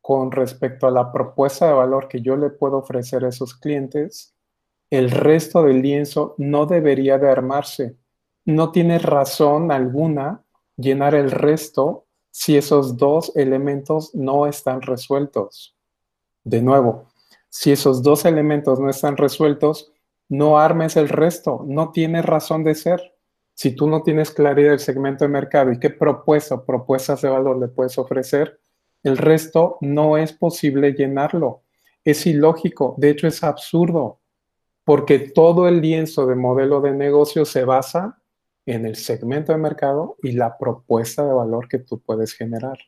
[0.02, 4.34] con respecto a la propuesta de valor que yo le puedo ofrecer a esos clientes,
[4.90, 7.96] el resto del lienzo no debería de armarse.
[8.44, 10.42] No tiene razón alguna
[10.76, 15.76] llenar el resto si esos dos elementos no están resueltos.
[16.42, 17.06] De nuevo,
[17.48, 19.92] si esos dos elementos no están resueltos,
[20.28, 23.15] no armes el resto, no tiene razón de ser.
[23.56, 27.30] Si tú no tienes claridad del segmento de mercado y qué propuesta o propuestas de
[27.30, 28.60] valor le puedes ofrecer,
[29.02, 31.62] el resto no es posible llenarlo.
[32.04, 34.20] Es ilógico, de hecho es absurdo.
[34.84, 38.22] porque todo el lienzo de modelo de negocio se basa
[38.66, 42.78] en el segmento de mercado y la propuesta de valor que tú puedes generar.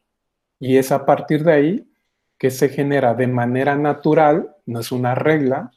[0.60, 1.92] Y es a partir de ahí
[2.38, 5.72] que se genera de manera natural, no es una regla,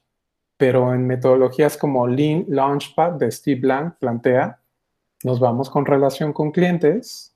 [0.58, 4.61] pero en metodologías como Lean Launchpad de Steve Blank plantea,
[5.24, 7.36] nos vamos con relación con clientes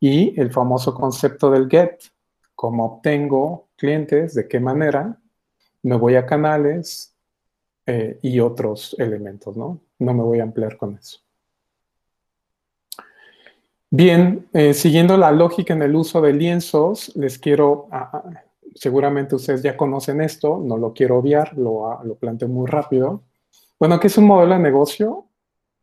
[0.00, 2.00] y el famoso concepto del get,
[2.54, 5.18] cómo obtengo clientes, de qué manera,
[5.82, 7.14] me voy a canales
[7.86, 9.80] eh, y otros elementos, ¿no?
[9.98, 11.20] No me voy a ampliar con eso.
[13.92, 19.34] Bien, eh, siguiendo la lógica en el uso de lienzos, les quiero, ah, ah, seguramente
[19.34, 23.24] ustedes ya conocen esto, no lo quiero obviar, lo, ah, lo planteo muy rápido.
[23.78, 25.29] Bueno, ¿qué es un modelo de negocio?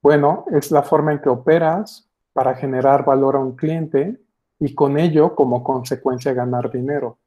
[0.08, 4.18] Bueno, es la forma en que operas para generar valor a un cliente
[4.58, 7.18] y con ello, como consecuencia, ganar dinero.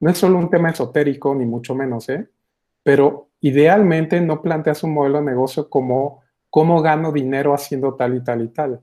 [0.00, 2.26] No es solo un tema esotérico, ni mucho menos, ¿eh?
[2.82, 8.24] Pero idealmente no planteas un modelo de negocio como cómo gano dinero haciendo tal y
[8.24, 8.82] tal y tal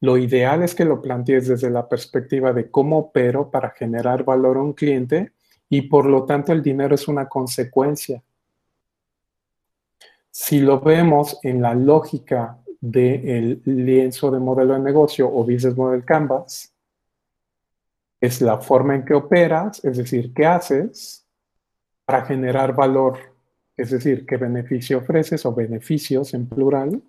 [0.00, 4.56] lo ideal es que lo plantees desde la perspectiva de cómo opero para generar valor
[4.56, 5.32] a un cliente
[5.68, 8.22] y por lo tanto el dinero es una consecuencia.
[10.30, 16.04] Si lo vemos en la lógica del lienzo de modelo de negocio o business model
[16.04, 16.72] canvas,
[18.20, 21.26] es la forma en que operas, es decir, qué haces
[22.04, 23.18] para generar valor,
[23.76, 27.02] es decir, qué beneficio ofreces o beneficios en plural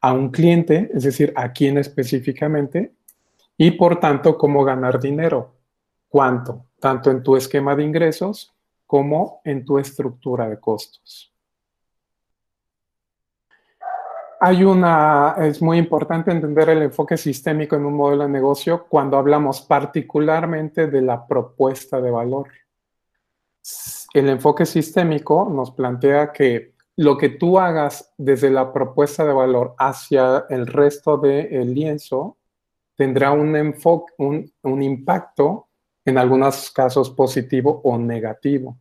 [0.00, 2.92] a un cliente, es decir, a quién específicamente,
[3.56, 5.54] y por tanto, cómo ganar dinero.
[6.08, 6.66] ¿Cuánto?
[6.78, 8.52] Tanto en tu esquema de ingresos
[8.86, 11.33] como en tu estructura de costos.
[14.46, 19.16] Hay una, es muy importante entender el enfoque sistémico en un modelo de negocio cuando
[19.16, 22.48] hablamos particularmente de la propuesta de valor.
[24.12, 29.74] El enfoque sistémico nos plantea que lo que tú hagas desde la propuesta de valor
[29.78, 32.36] hacia el resto del lienzo
[32.96, 35.68] tendrá un, enfoque, un, impacto,
[36.04, 38.76] en algunos casos positivo o negativo.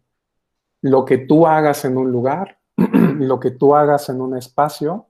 [0.81, 5.07] Lo que tú hagas en un lugar, lo que tú hagas en un espacio,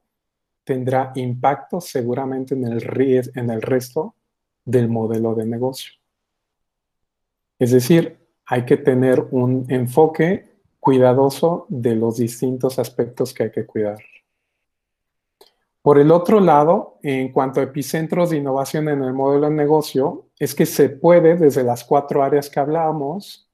[0.64, 4.16] tendrá impacto seguramente en el, en el resto
[4.66, 5.94] del modelo de negocio.
[7.60, 13.66] Es decir, hay que tener un enfoque cuidadoso de los distintos aspectos que hay que
[13.66, 14.00] cuidar.
[15.82, 20.28] Por el otro lado, en cuanto a epicentros de innovación en el modelo de negocio,
[20.40, 23.50] es que se puede, desde las cuatro áreas que hablábamos,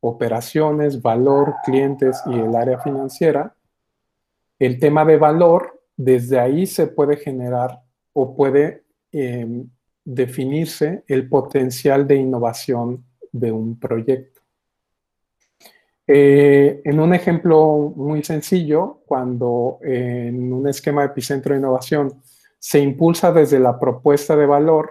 [0.00, 3.54] operaciones, valor, clientes y el área financiera,
[4.58, 7.82] el tema de valor, desde ahí se puede generar
[8.14, 9.68] o puede em,
[10.02, 14.40] definirse el potencial de innovación de un proyecto.
[16.06, 22.22] Eh, en un ejemplo muy sencillo, cuando en un esquema epicentro de innovación
[22.58, 24.90] se impulsa desde la propuesta de valor,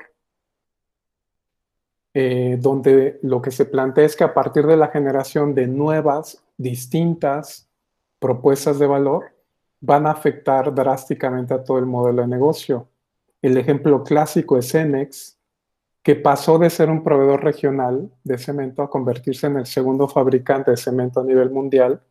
[2.14, 6.44] eh, donde lo que se plantea es que a partir de la generación de nuevas,
[6.56, 7.68] distintas
[8.20, 9.39] propuestas de valor,
[9.82, 12.90] van a afectar drásticamente a todo el modelo de negocio.
[13.42, 15.38] El ejemplo clásico es Enex,
[16.04, 20.72] que pasó de ser un proveedor regional de cemento a convertirse en el segundo fabricante
[20.72, 22.02] de cemento a nivel mundial,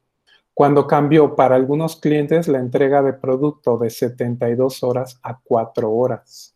[0.55, 6.55] cuando cambió para algunos clientes la entrega de producto de 72 horas a 4 horas.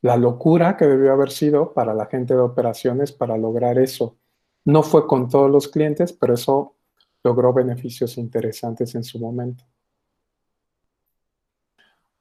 [0.00, 4.16] La locura que debió haber sido para la gente de operaciones para lograr eso.
[4.64, 6.74] No fue con todos los clientes, pero eso
[7.22, 9.64] logró beneficios interesantes en su momento.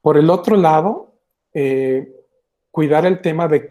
[0.01, 1.13] Por el otro lado,
[1.53, 2.11] eh,
[2.71, 3.67] cuidar el tema de,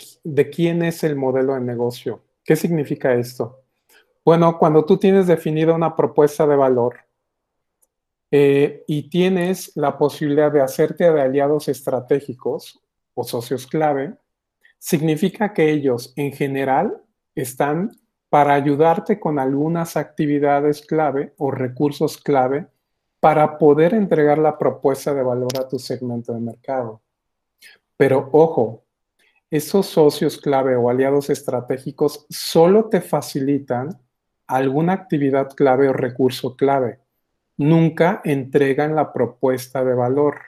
[0.51, 2.23] quién es el modelo de negocio.
[2.45, 3.63] ¿Qué significa esto?
[4.25, 6.97] Bueno, cuando tú tienes definida una propuesta de valor
[8.31, 12.81] eh, y tienes la posibilidad de hacerte de aliados estratégicos
[13.15, 14.15] o socios clave,
[14.79, 17.03] significa que ellos en general
[17.35, 17.91] están
[18.29, 22.69] para ayudarte con algunas actividades clave o recursos clave
[23.21, 27.03] para poder entregar la propuesta de valor a tu segmento de mercado.
[27.97, 28.85] Pero ojo,
[29.51, 34.01] esos socios clave o aliados estratégicos solo te facilitan
[34.47, 37.01] alguna actividad clave o recurso clave.
[37.59, 40.41] Nunca entregan la propuesta de valor.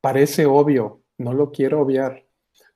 [0.00, 2.26] Parece obvio, no lo quiero obviar.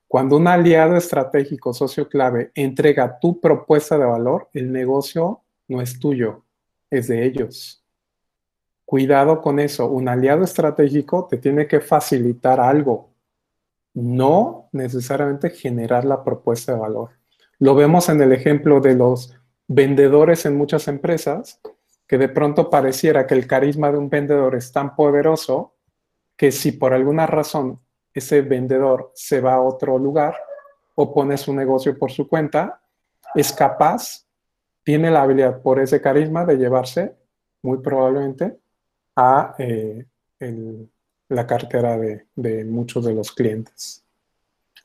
[0.07, 5.99] Cuando un aliado estratégico, socio clave, entrega tu propuesta de valor, el negocio no es
[5.99, 6.45] tuyo,
[6.89, 7.80] es de ellos.
[8.91, 9.87] Cuidado con eso.
[9.87, 13.13] Un aliado estratégico te tiene que facilitar algo,
[13.93, 17.11] no necesariamente generar la propuesta de valor.
[17.57, 19.33] Lo vemos en el ejemplo de los
[19.65, 21.61] vendedores en muchas empresas
[22.05, 25.77] que de pronto pareciera que el carisma de un vendedor es tan poderoso
[26.35, 27.79] que si por alguna razón
[28.13, 30.35] ese vendedor se va a otro lugar
[30.95, 32.81] o pone su negocio por su cuenta,
[33.35, 34.27] es capaz,
[34.83, 37.15] tiene la habilidad por ese carisma de llevarse
[37.61, 38.59] muy probablemente
[39.15, 40.05] a eh,
[41.29, 44.03] la cartera de, de muchos de los clientes.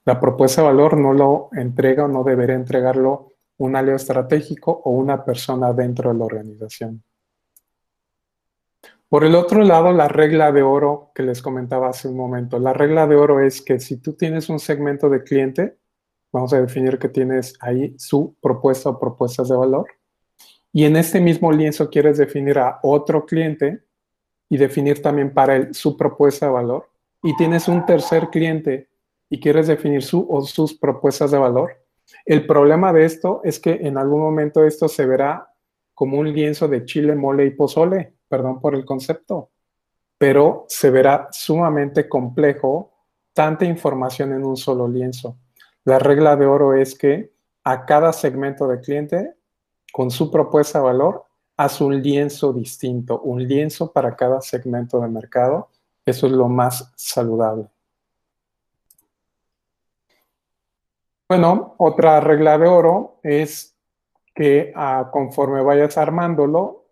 [0.04, 4.90] La propuesta de valor no lo entrega o no debería entregarlo un aleo estratégico o
[4.90, 7.02] una persona dentro de la organización.
[9.08, 12.58] Por el otro lado, la regla de oro que les comentaba hace un momento.
[12.58, 15.78] La regla de oro es que si tú tienes un segmento de cliente,
[16.32, 19.86] vamos a definir que tienes ahí su propuesta o propuestas de valor,
[20.72, 23.84] y en este mismo lienzo quieres definir a otro cliente
[24.48, 26.88] y definir también para él su propuesta de valor,
[27.22, 28.88] y tienes un tercer cliente
[29.28, 31.82] y quieres definir su o sus propuestas de valor,
[32.24, 35.52] el problema de esto es que en algún momento esto se verá
[35.94, 39.50] como un lienzo de chile, mole y pozole, perdón por el concepto,
[40.18, 42.92] pero se verá sumamente complejo
[43.32, 45.36] tanta información en un solo lienzo.
[45.84, 47.32] La regla de oro es que
[47.64, 49.34] a cada segmento de cliente,
[49.92, 51.24] con su propuesta de valor,
[51.56, 55.70] haz un lienzo distinto, un lienzo para cada segmento de mercado.
[56.04, 57.68] Eso es lo más saludable.
[61.28, 63.76] Bueno, otra regla de oro es
[64.34, 66.86] que ah, conforme vayas armándolo,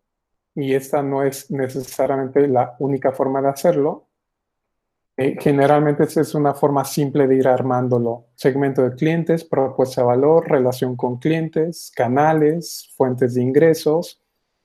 [0.57, 4.09] y esta no es necesariamente la única forma de hacerlo,
[5.17, 8.27] eh, generalmente es una forma simple de ir armándolo.
[8.35, 14.24] Segmento de clientes, propuesta de valor, relación con clientes, canales, fuentes de ingresos.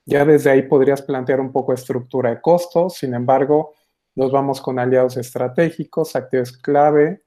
[0.09, 2.95] Ya desde ahí podrías plantear un poco estructura de costos.
[2.95, 3.75] Sin embargo,
[4.15, 7.21] nos vamos con aliados estratégicos, activos clave,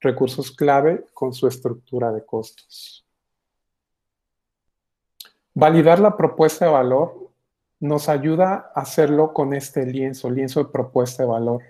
[0.00, 3.06] recursos clave con su estructura de costos.
[5.54, 7.30] Validar la propuesta de valor
[7.80, 11.62] nos ayuda a hacerlo con este lienzo, lienzo de propuesta de valor.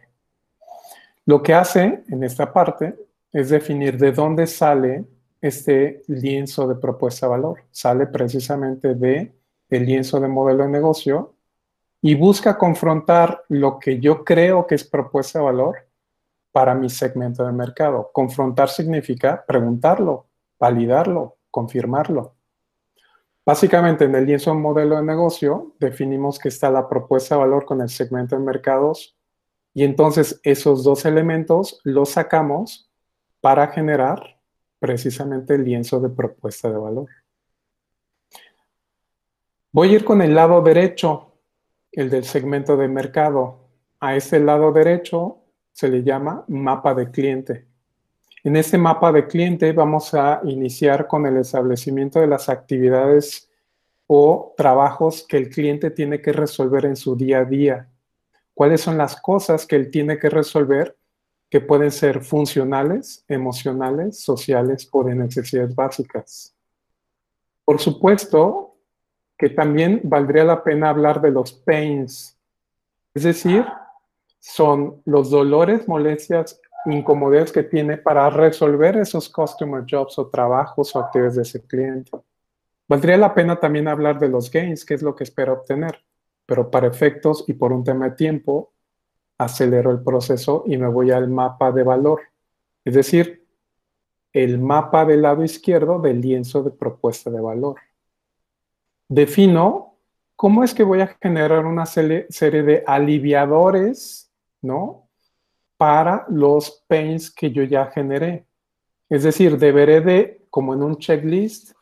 [1.26, 2.98] Lo que hace en esta parte
[3.32, 5.05] es definir de dónde sale
[5.40, 7.62] este lienzo de propuesta de valor.
[7.70, 9.39] Sale precisamente de
[9.71, 11.35] el lienzo de modelo de negocio
[12.03, 15.87] y busca confrontar lo que yo creo que es propuesta de valor
[16.53, 18.11] para mi segmento de mercado.
[18.12, 20.27] Confrontar significa preguntarlo,
[20.59, 22.35] validarlo, confirmarlo.
[23.45, 27.81] Básicamente, en el lienzo modelo de negocio definimos que está la propuesta de valor con
[27.81, 29.16] el segmento de mercados
[29.73, 32.91] y entonces esos dos elementos los sacamos
[33.41, 34.41] para generar
[34.79, 37.09] precisamente el lienzo de propuesta de valor.
[39.73, 41.31] Voy a ir con el lado derecho,
[41.93, 43.68] el del segmento de mercado.
[44.01, 47.68] A ese lado derecho se le llama mapa de cliente.
[48.43, 53.49] En este mapa de cliente vamos a iniciar con el establecimiento de las actividades
[54.09, 57.89] o trabajos que el cliente tiene que resolver en su día a día.
[58.53, 60.97] ¿Cuáles son las cosas que él tiene que resolver
[61.49, 66.57] que pueden ser funcionales, emocionales, sociales o de necesidades básicas?
[67.64, 68.70] Por supuesto
[69.41, 72.38] que también valdría la pena hablar de los pains,
[73.14, 73.64] es decir,
[74.38, 80.99] son los dolores, molestias, incomodidades que tiene para resolver esos customer jobs o trabajos o
[80.99, 82.11] actividades de ese cliente.
[82.86, 86.05] Valdría la pena también hablar de los gains, que es lo que espera obtener,
[86.45, 88.74] pero para efectos y por un tema de tiempo,
[89.38, 92.20] acelero el proceso y me voy al mapa de valor,
[92.84, 93.47] es decir,
[94.34, 97.76] el mapa del lado izquierdo del lienzo de propuesta de valor.
[99.11, 99.98] Defino
[100.36, 104.30] cómo es que voy a generar una serie de aliviadores
[104.62, 105.08] ¿no?
[105.76, 108.46] Para los pains que yo ya generé.
[109.08, 111.72] Es decir, deberé de, como en un checklist,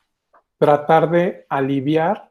[0.57, 2.31] tratar de aliviar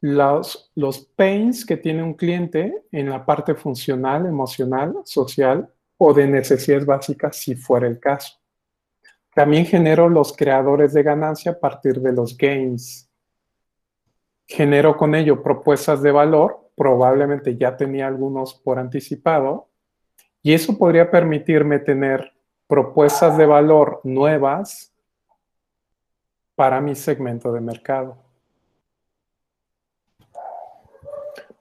[0.00, 6.26] los, los pains que tiene un cliente en la parte funcional, emocional, social o de
[6.26, 8.38] necesidades básicas, si fuera el caso.
[9.34, 13.09] También genero los creadores de ganancia a partir de los gains.
[14.50, 19.68] Genero con ello propuestas de valor probablemente ya tenía algunos por anticipado,
[20.42, 22.32] y eso podría permitirme tener
[22.66, 24.92] propuestas de valor nuevas
[26.56, 28.16] para mi segmento de mercado.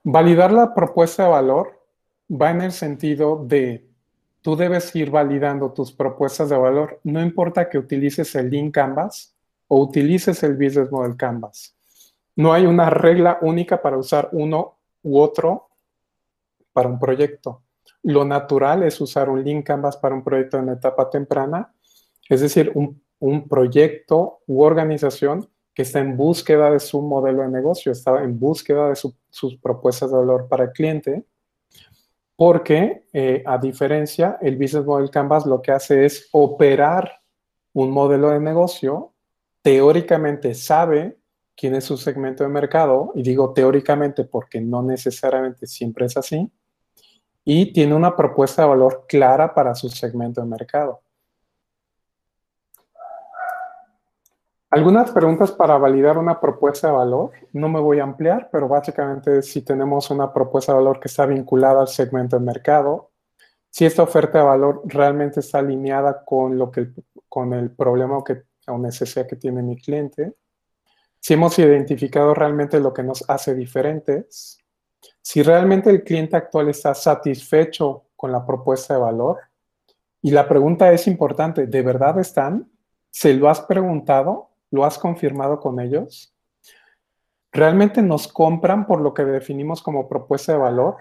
[0.03, 1.79] Validar la propuesta de valor
[2.31, 3.87] va en el sentido de
[4.41, 9.35] tú debes ir validando tus propuestas de valor, no importa que utilices el Lean Canvas
[9.67, 11.75] o utilices el Business Model Canvas.
[12.39, 15.71] No hay una regla única para usar uno u otro
[16.71, 17.63] para un proyecto.
[18.03, 21.73] Lo natural es usar un link Canvas para un proyecto en etapa temprana,
[22.29, 27.49] es decir, un, un proyecto u organización que está en búsqueda de su modelo de
[27.49, 31.25] negocio, está en búsqueda de sus propuestas de valor para el cliente,
[32.37, 37.19] porque eh, a diferencia, el Business Model Canvas lo que hace es operar
[37.73, 39.11] un modelo de negocio,
[39.61, 41.18] teóricamente sabe
[41.59, 46.49] quién es su segmento de mercado, y digo teóricamente porque no necesariamente siempre es así,
[47.43, 51.01] y tiene una propuesta de valor clara para su segmento de mercado.
[54.69, 57.31] Algunas preguntas para validar una propuesta de valor.
[57.53, 61.25] No me voy a ampliar, pero básicamente si tenemos una propuesta de valor que está
[61.25, 63.09] vinculada al segmento de mercado,
[63.69, 66.91] si esta oferta de valor realmente está alineada con, lo que,
[67.27, 70.35] con el problema que, o necesidad que tiene mi cliente,
[71.19, 74.59] si hemos identificado realmente lo que nos hace diferentes,
[75.21, 79.37] si realmente el cliente actual está satisfecho con la propuesta de valor.
[80.21, 82.69] Y la pregunta es importante, ¿de verdad están?
[83.09, 84.49] ¿Se lo has preguntado?
[84.71, 86.33] ¿Lo has confirmado con ellos?
[87.51, 90.97] ¿Realmente nos compran por lo que definimos como propuesta de valor?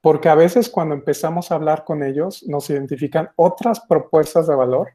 [0.00, 4.90] Porque a veces cuando empezamos a hablar con ellos nos identifican otras propuestas de valor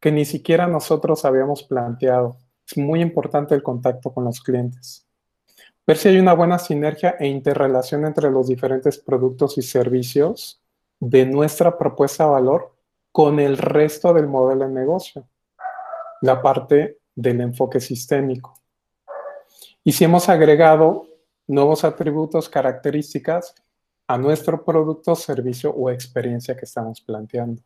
[0.00, 2.36] que ni siquiera nosotros habíamos planteado.
[2.66, 5.06] Es muy importante el contacto con los clientes.
[5.86, 10.62] Ver si hay una buena sinergia e interrelación entre los diferentes productos y servicios
[10.98, 12.74] de nuestra propuesta de valor
[13.12, 15.28] con el resto del modelo de negocio.
[16.22, 18.54] La parte del enfoque sistémico.
[19.84, 21.06] Y si hemos agregado
[21.46, 23.54] nuevos atributos, características
[24.06, 27.62] a nuestro producto, servicio o experiencia que estamos planteando.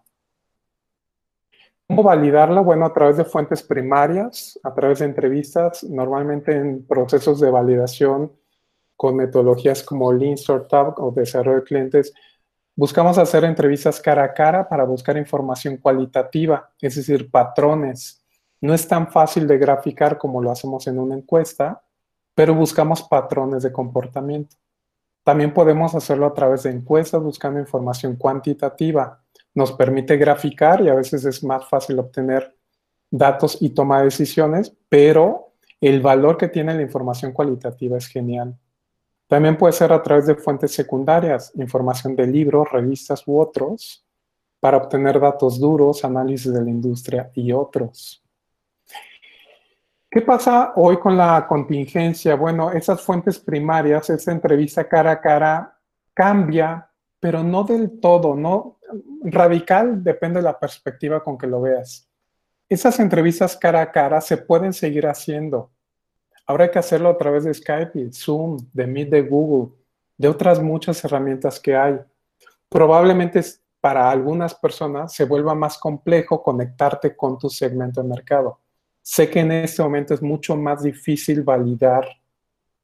[1.89, 2.61] ¿Cómo validarla?
[2.61, 8.31] Bueno, a través de fuentes primarias, a través de entrevistas, normalmente en procesos de validación
[8.95, 12.13] con metodologías como Lean Startup o desarrollo de clientes,
[12.77, 18.23] buscamos hacer entrevistas cara a cara para buscar información cualitativa, es decir, patrones,
[18.61, 21.83] no es tan fácil de graficar como lo hacemos en una encuesta,
[22.35, 24.57] pero buscamos patrones de comportamiento.
[25.25, 29.23] También podemos hacerlo a través de encuestas buscando información cuantitativa.
[29.55, 32.57] Nos permite graficar y a veces es más fácil obtener
[33.11, 38.57] datos y toma de decisiones, pero el valor que tiene la información cualitativa es genial.
[39.27, 44.05] También puede ser a través de fuentes secundarias, información de libros, revistas u otros,
[44.61, 48.25] para obtener datos duros, análisis de la industria y otros.
[50.11, 52.35] ¿Qué pasa hoy con la contingencia?
[52.35, 55.79] Bueno, esas fuentes primarias, esa entrevista cara a cara
[56.15, 56.91] cambia,
[57.21, 58.78] pero no del todo, no
[59.23, 62.09] radical, depende de la perspectiva con que lo veas.
[62.69, 65.71] Esas entrevistas cara a cara se pueden seguir haciendo.
[66.47, 69.75] Hay que hacerlo a través de Skype, Zoom, de Meet de Google,
[70.17, 71.99] de otras muchas herramientas que hay.
[72.69, 73.43] Probablemente
[73.81, 78.61] para algunas personas se vuelva más complejo conectarte con tu segmento de mercado
[79.11, 82.07] Sé que en este momento es mucho más difícil validar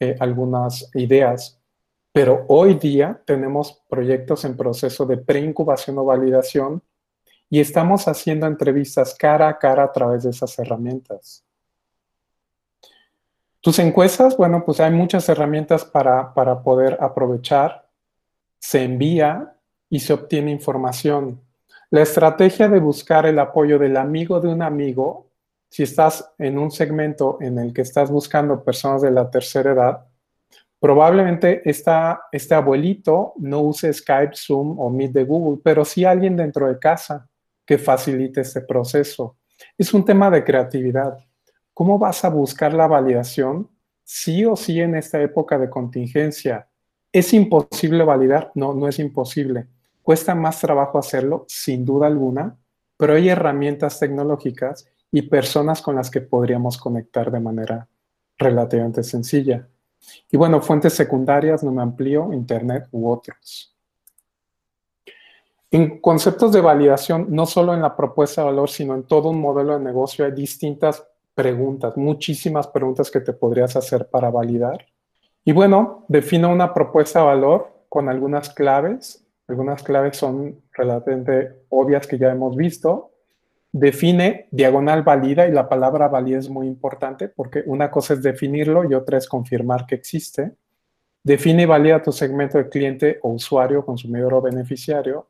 [0.01, 1.61] eh, algunas ideas,
[2.15, 6.81] pero hoy día tenemos proyectos en proceso de preincubación o validación
[7.51, 11.45] y estamos haciendo entrevistas cara a cara a través de esas herramientas.
[13.61, 17.91] Tus encuestas, bueno, pues hay muchas herramientas para, para poder aprovechar.
[18.61, 19.57] Se envía
[19.91, 21.41] y se obtiene información.
[21.91, 25.33] La estrategia de buscar el apoyo del amigo de un amigo
[25.69, 30.07] si estás en un segmento en el que estás buscando personas de la tercera edad,
[30.85, 36.69] probablemente este abuelito no use Skype, Zoom o Meet de Google, pero sí alguien dentro
[36.69, 37.27] de casa
[37.65, 39.39] que facilite este proceso.
[39.79, 41.17] Es un tema de creatividad.
[41.73, 43.71] ¿Cómo vas a buscar la validación?
[44.03, 46.69] Sí o sí en esta época de contingencia.
[47.11, 48.53] ¿Es imposible validar?
[48.55, 49.69] No, no es imposible.
[50.03, 52.59] Cuesta más trabajo hacerlo, sin duda alguna,
[52.99, 57.89] pero hay herramientas tecnológicas y personas con las que podríamos conectar de manera
[58.37, 59.67] relativamente sencilla.
[60.31, 63.75] Y bueno, fuentes secundarias, amplío, Internet u otros.
[65.71, 69.41] En conceptos de validación, no solo en la propuesta de valor, sino en todo un
[69.41, 74.87] modelo de negocio, hay distintas preguntas, muchísimas preguntas que te podrías hacer para validar.
[75.45, 79.27] Y bueno, defino una propuesta de valor con algunas claves.
[79.49, 83.14] Algunas claves son relativamente obvias que ya hemos visto
[83.75, 88.89] define diagonal valida y la palabra valida es muy importante porque una cosa es definirlo
[88.89, 90.53] y otra es confirmar que existe.
[91.25, 95.29] Define y valida tu segmento de cliente o usuario, consumidor o beneficiario.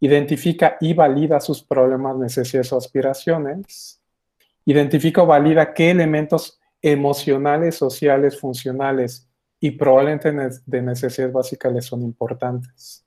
[0.00, 4.00] Identifica y valida sus problemas, necesidades o aspiraciones.
[4.64, 9.28] Identifica o valida qué elementos emocionales, sociales, funcionales
[9.60, 10.32] y probablemente
[10.64, 13.03] de necesidades básicas les son importantes.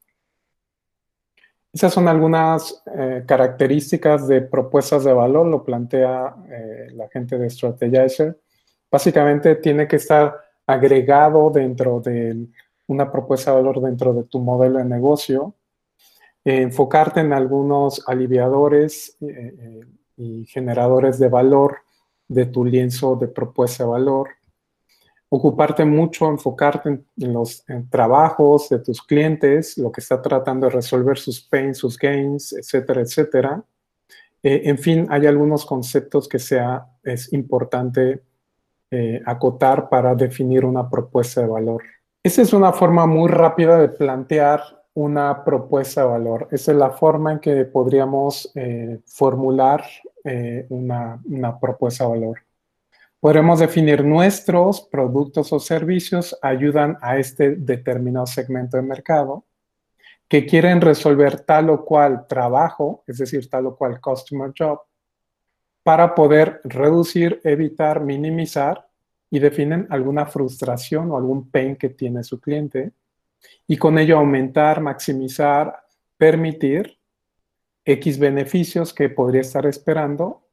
[1.74, 7.50] Esas son algunas eh, características de propuestas de valor, lo plantea eh, la gente de
[7.50, 8.40] Strategizer.
[8.90, 12.48] Básicamente tiene que estar agregado dentro de
[12.88, 15.56] una propuesta de valor dentro de tu modelo de negocio,
[16.44, 19.82] enfocarte en algunos aliviadores eh, eh,
[20.16, 21.80] y generadores de valor
[22.28, 24.30] de tu lienzo de propuesta de valor,
[25.30, 31.18] ocuparte mucho, enfocarte en, los trabajos de tus clientes, lo que está tratando de resolver
[31.18, 33.64] sus pains, sus gains, etcétera, etcétera.
[34.42, 38.24] Eh, en fin, hay algunos conceptos que sea, es importante
[38.90, 41.84] eh, acotar para definir una propuesta de valor.
[42.24, 44.62] Esa es una forma muy rápida de plantear
[44.94, 46.48] una propuesta de valor.
[46.52, 49.84] Esa es la forma en que podríamos eh, formular
[50.68, 52.47] una, una propuesta de valor.
[53.20, 59.46] Podremos definir nuestros productos o servicios ayudan a este determinado segmento de mercado
[60.28, 64.82] que quieren resolver tal o cual trabajo, es decir, tal o cual customer job,
[65.84, 68.88] para poder reducir, evitar, minimizar
[69.30, 72.92] y definen alguna frustración o algún pain que tiene su cliente
[73.68, 75.82] y con ello aumentar, maximizar,
[76.18, 77.00] permitir
[77.86, 80.47] X beneficios que podría estar esperando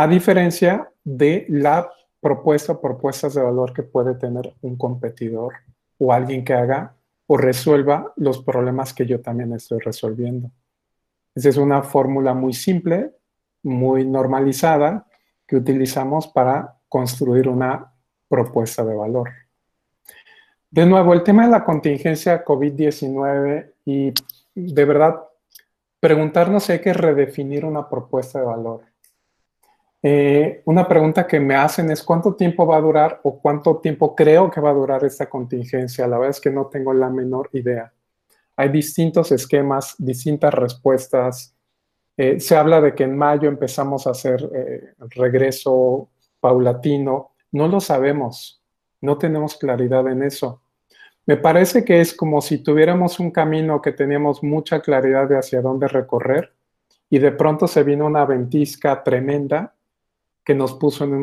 [0.00, 1.90] a diferencia de la
[2.22, 5.52] propuesta propuestas de valor que puede tener un competidor
[5.98, 6.96] o alguien que haga
[7.26, 10.50] o resuelva los problemas que yo también estoy resolviendo.
[11.34, 13.10] Esa es una fórmula muy simple,
[13.62, 15.06] muy normalizada,
[15.46, 17.92] que utilizamos para construir una
[18.26, 19.28] propuesta de valor.
[20.70, 24.14] De nuevo, el tema de la contingencia COVID-19 y
[24.54, 25.20] de verdad
[26.00, 28.89] preguntarnos si hay que redefinir una propuesta de valor.
[30.02, 34.14] Eh, una pregunta que me hacen es cuánto tiempo va a durar o cuánto tiempo
[34.14, 36.06] creo que va a durar esta contingencia.
[36.06, 37.92] La verdad es que no tengo la menor idea.
[38.56, 41.54] Hay distintos esquemas, distintas respuestas.
[42.16, 46.08] Eh, se habla de que en mayo empezamos a hacer eh, regreso
[46.40, 47.32] paulatino.
[47.52, 48.62] No lo sabemos.
[49.02, 50.62] No tenemos claridad en eso.
[51.26, 55.60] Me parece que es como si tuviéramos un camino que teníamos mucha claridad de hacia
[55.60, 56.52] dónde recorrer
[57.08, 59.74] y de pronto se vino una ventisca tremenda
[60.44, 61.14] que nos puso en,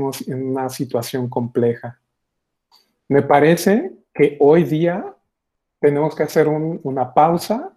[0.44, 2.00] una situación compleja.
[3.08, 5.16] Me parece que hoy día
[5.80, 7.74] tenemos que hacer una pausa.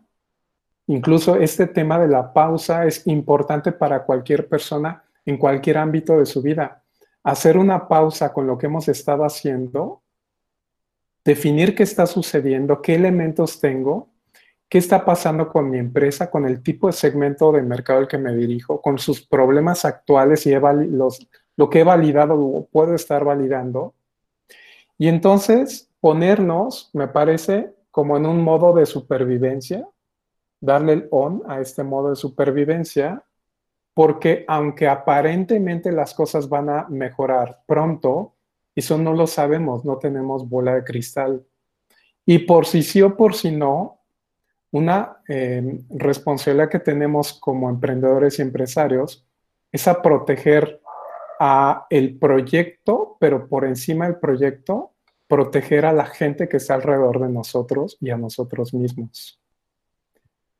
[0.86, 6.26] Incluso este tema de la pausa es importante para cualquier persona en cualquier ámbito de
[6.26, 6.82] su vida.
[7.22, 10.02] Hacer una pausa con lo que hemos estado haciendo,
[11.24, 14.09] definir qué está sucediendo, qué elementos tengo,
[14.70, 18.18] qué está pasando con mi empresa, con el tipo de segmento de mercado al que
[18.18, 23.24] me dirijo, con sus problemas actuales y los, lo que he validado o puedo estar
[23.24, 23.94] validando.
[24.96, 29.88] Y entonces ponernos, me parece, como en un modo de supervivencia,
[30.60, 33.24] darle el on a este modo de supervivencia,
[33.92, 38.34] porque aunque aparentemente las cosas van a mejorar pronto,
[38.76, 41.44] eso no lo sabemos, no tenemos bola de cristal.
[42.24, 43.99] Y por si sí o por si no,
[44.72, 49.26] una eh, responsabilidad que tenemos como emprendedores y empresarios
[49.72, 50.80] es a proteger
[51.38, 54.92] a el proyecto, pero por encima del proyecto,
[55.26, 59.40] proteger a la gente que está alrededor de nosotros y a nosotros mismos.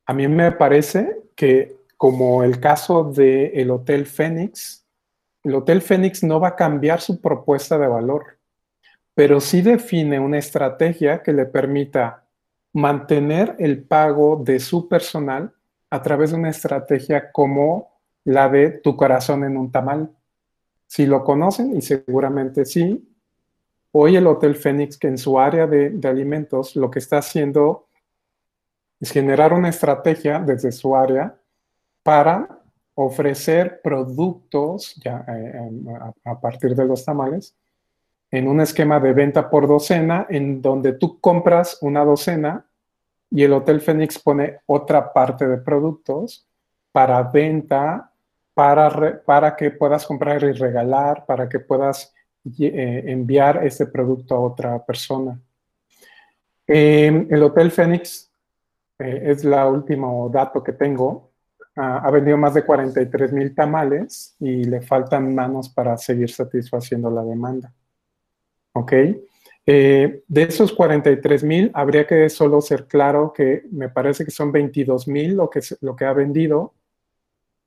[0.05, 4.87] A mí me parece que como el caso del el Hotel Fénix,
[5.43, 8.39] el Hotel Fénix no va a cambiar su propuesta de valor,
[9.13, 12.25] pero sí define una estrategia que le permita
[12.73, 15.53] mantener el pago de su personal
[15.89, 17.91] a través de una estrategia como
[18.23, 20.09] la de tu corazón en un tamal.
[20.87, 23.07] Si lo conocen, y seguramente sí,
[23.91, 27.87] hoy el Hotel Fénix, que en su área de, alimentos, lo que está haciendo
[28.99, 31.35] es generar una estrategia desde su área
[32.03, 32.61] para
[32.93, 37.55] ofrecer productos ya, eh, a, partir de los tamales
[38.31, 42.65] en un esquema de venta por docena en donde tú compras una docena
[43.29, 46.47] y el Hotel Fénix pone otra parte de productos
[46.91, 48.11] para venta
[48.53, 52.13] para, que puedas comprar y regalar, para que puedas
[52.59, 55.39] eh, enviar este producto a otra persona.
[56.67, 58.29] Em, el Hotel Fénix
[58.99, 61.31] eh, es el último dato que tengo.
[61.75, 67.23] ha vendido más de 43 mil tamales y le faltan manos para seguir satisfaciendo la
[67.23, 67.73] demanda.
[68.73, 68.93] ¿Ok?
[69.65, 74.51] Eh, de esos 43 mil, habría que solo ser claro que me parece que son
[74.51, 76.73] 22 mil lo que, lo que ha vendido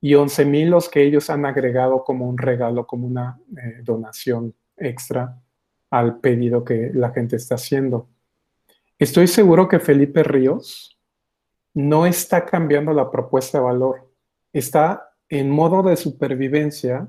[0.01, 4.55] y 11 mil los que ellos han agregado como un regalo, como una eh, donación
[4.77, 5.41] extra
[5.89, 8.09] al pedido que la gente está haciendo.
[8.99, 11.01] Estoy seguro que Felipe Ríos
[11.73, 14.13] no está cambiando la propuesta de valor,
[14.53, 17.09] está en modo de supervivencia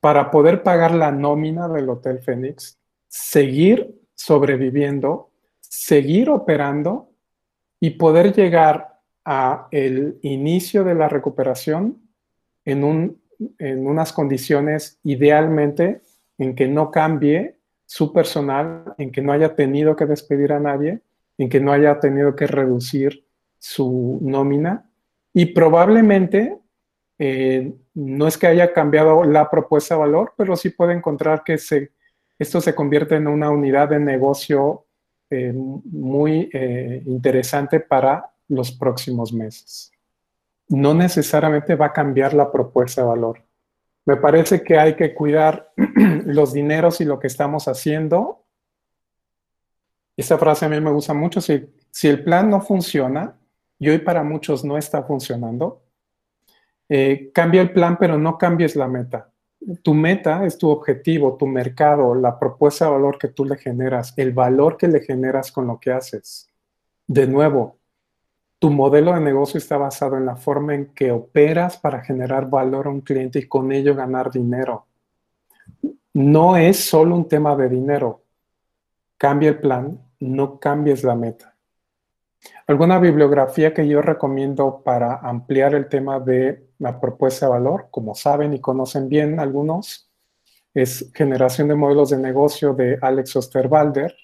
[0.00, 2.79] para poder pagar la nómina del Hotel Fénix,
[3.10, 7.10] seguir sobreviviendo, seguir operando
[7.80, 12.00] y poder llegar a el inicio de la recuperación
[12.64, 13.20] en, un,
[13.58, 16.02] en unas condiciones idealmente
[16.38, 21.00] en que no cambie su personal, en que no haya tenido que despedir a nadie,
[21.36, 23.26] en que no haya tenido que reducir
[23.58, 24.88] su nómina.
[25.34, 26.58] Y probablemente
[27.18, 31.58] eh, no es que haya cambiado la propuesta de valor, pero sí puede encontrar que
[31.58, 31.90] se,
[32.40, 34.86] esto se convierte en una unidad de negocio
[35.28, 39.92] eh, muy eh, interesante para los próximos meses.
[40.68, 43.44] No necesariamente va a cambiar la propuesta de valor.
[44.06, 45.70] Me parece que hay que cuidar
[46.24, 48.42] los dineros y lo que estamos haciendo.
[50.16, 51.42] Esa frase a mí me gusta mucho.
[51.42, 53.36] Si, si el plan no funciona,
[53.78, 55.82] y hoy para muchos no está funcionando,
[56.88, 59.30] eh, cambia el plan, pero no cambies la meta.
[59.82, 64.14] Tu meta es tu objetivo, tu mercado, la propuesta de valor que tú le generas,
[64.16, 66.48] el valor que le generas con lo que haces.
[67.06, 67.76] De nuevo,
[68.58, 72.86] tu modelo de negocio está basado en la forma en que operas para generar valor
[72.86, 74.86] a un cliente y con ello ganar dinero.
[76.12, 78.22] No es solo un tema de dinero.
[79.16, 81.54] Cambia el plan, no cambies la meta.
[82.66, 88.14] Alguna bibliografía que yo recomiendo para ampliar el tema de la propuesta de valor, como
[88.14, 90.10] saben y conocen bien algunos,
[90.74, 94.14] es Generación de Modelos de Negocio de Alex Osterwalder.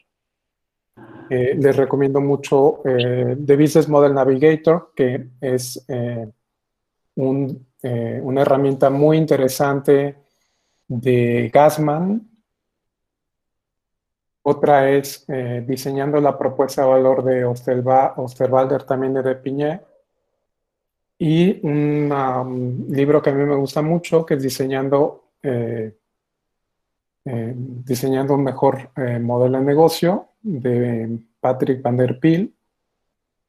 [1.28, 6.30] Eh, les recomiendo mucho eh, The Business Model Navigator, que es eh,
[7.14, 10.16] una herramienta muy interesante
[10.88, 12.30] de Gassman.
[14.42, 15.26] Otra es
[15.66, 19.80] Diseñando la propuesta de valor de Osterwalder, también de Depiñé.
[21.18, 25.22] Y un um, libro que a mí me gusta mucho, que es Diseñando
[27.24, 28.90] diseñando un mejor
[29.20, 32.54] modelo de negocio de Patrick Van Der Peel.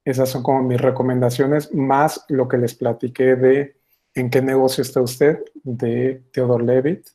[0.04, 3.76] Esas son como mis recomendaciones, más lo que les platiqué de
[4.16, 7.08] en qué negocio está usted, de Theodore Levitt,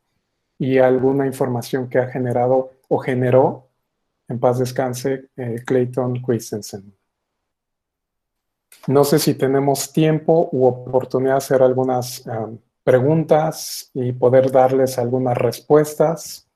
[0.59, 3.69] y alguna información que ha generado o generó,
[4.29, 6.95] en paz descanse, eh, Clayton Christensen.
[8.87, 14.99] No sé si tenemos tiempo u oportunidad de hacer algunas um, preguntas y poder darles
[14.99, 16.49] algunas respuestas.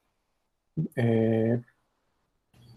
[0.94, 1.60] Eh,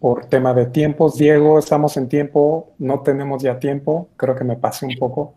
[0.00, 1.16] por tema de tiempos.
[1.16, 5.34] Diego, estamos en tiempo, no tenemos ya tiempo, creo que me pasé un poco.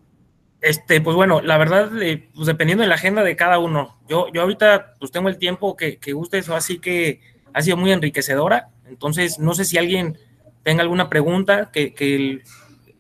[0.62, 4.00] Este, pues bueno, la verdad, eh, pues dependiendo de la agenda de cada uno.
[4.08, 7.20] Yo, yo ahorita pues tengo el tiempo que, guste eso, así que
[7.54, 8.70] ha sido muy enriquecedora.
[8.88, 10.18] Entonces, no sé si alguien
[10.64, 12.42] tenga alguna pregunta que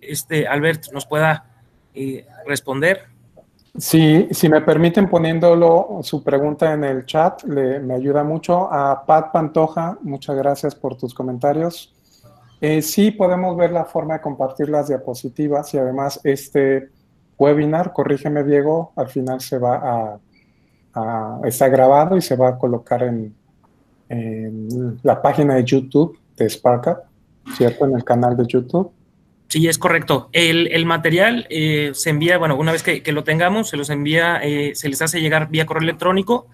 [0.07, 1.45] este Albert nos pueda
[1.93, 3.13] eh, responder.
[3.75, 8.71] Sí, si me permiten poniéndolo su pregunta en el chat, le, me ayuda mucho.
[8.71, 11.91] A Pat Pantoja, muchas gracias por tus comentarios.
[12.61, 16.89] Eh, sí, podemos ver la forma de compartir las diapositivas y además este
[17.37, 20.19] webinar, corrígeme Diego, al final se va
[20.93, 23.35] a, está grabado y se va a colocar en,
[24.07, 26.99] en la página de YouTube de SparkUp,
[27.55, 27.85] ¿cierto?
[27.85, 28.91] En el canal de YouTube.
[29.47, 30.29] Sí, es correcto.
[30.31, 34.73] El, material eh, se envía, bueno, una vez que, lo tengamos, se los envía, eh,
[34.73, 36.47] se les hace llegar vía correo electrónico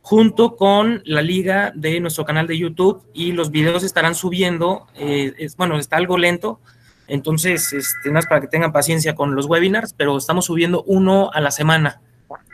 [0.00, 4.86] junto con la liga de nuestro canal de YouTube y los videos estarán subiendo.
[4.94, 6.60] Eh, es, bueno, está algo lento,
[7.06, 11.40] entonces, este, más para que tengan paciencia con los webinars, pero estamos subiendo uno a
[11.40, 12.00] la semana.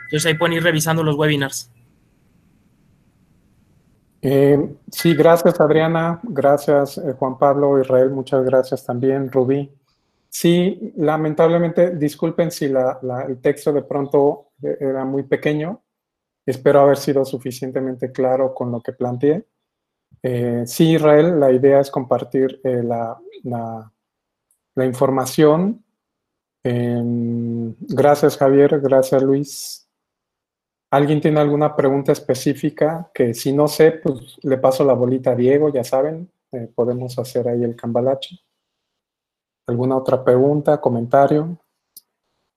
[0.05, 1.71] Entonces ahí pueden ir revisando los webinars.
[4.23, 9.71] Eh, sí, gracias Adriana, gracias eh, Juan Pablo, Israel, muchas gracias también, Rubí.
[10.29, 15.81] Sí, lamentablemente, disculpen si el texto de pronto eh, era muy pequeño,
[16.45, 19.47] espero haber sido suficientemente claro con lo que planteé.
[20.65, 25.83] sí, Israel, la idea es compartir la, la, información.
[26.63, 29.80] Em, gracias Javier, gracias Luis,
[30.91, 33.09] ¿Alguien tiene alguna pregunta específica?
[33.13, 37.17] Que si no sé, pues le paso la bolita a Diego, ya saben, eh, podemos
[37.17, 38.37] hacer ahí el cambalache.
[39.67, 41.57] ¿Alguna otra pregunta, comentario?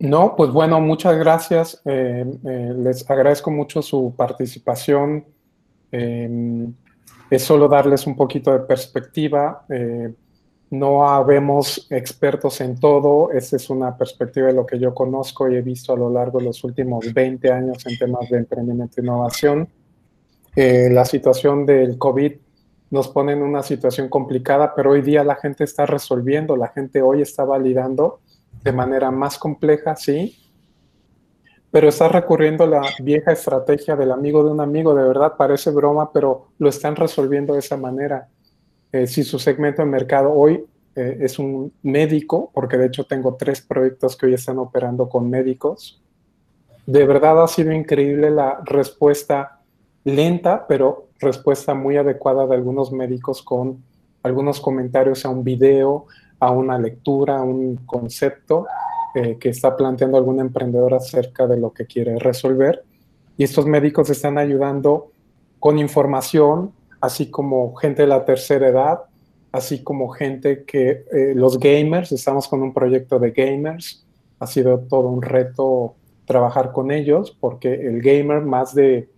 [0.01, 1.81] No, pues bueno, muchas gracias.
[1.85, 5.25] Eh, eh, les agradezco mucho su participación.
[5.93, 9.65] es solo darles un poquito de perspectiva
[10.71, 15.57] no habemos expertos en todo, esa es una perspectiva de lo que yo conozco y
[15.57, 19.05] he visto a lo largo de los últimos 20 años en temas de emprendimiento e
[19.05, 19.69] innovación.
[20.57, 22.33] Eh, la situación del COVID
[22.91, 27.03] nos pone en una situación complicada, pero hoy día la gente está resolviendo, la gente
[27.03, 28.21] hoy está validando
[28.63, 30.37] de manera más compleja, sí,
[31.71, 35.71] pero está recurriendo a la vieja estrategia del amigo de un amigo, de verdad parece
[35.71, 38.29] broma, pero lo están resolviendo de esa manera.
[38.95, 40.65] Eh, si su segmento de mercado hoy
[40.95, 45.29] eh, es un médico, porque de hecho tengo tres proyectos que hoy están operando con
[45.29, 46.01] médicos,
[46.87, 49.59] de verdad ha sido increíble la respuesta
[50.05, 53.83] lenta, pero respuesta muy adecuada de algunos médicos con
[54.23, 56.07] algunos comentarios a un video,
[56.39, 58.69] a una lectura, a un concepto
[59.17, 62.85] eh, que está planteando algún emprendedor acerca de lo que quiere resolver.
[63.37, 65.11] Y estos médicos están ayudando
[65.59, 66.73] con información,
[67.05, 69.01] así como gente de la tercera edad,
[69.53, 74.07] así como gente que eh, los gamers, estamos con un proyecto de gamers,
[74.39, 79.11] ha sido todo un reto trabajar con ellos porque el gamer más de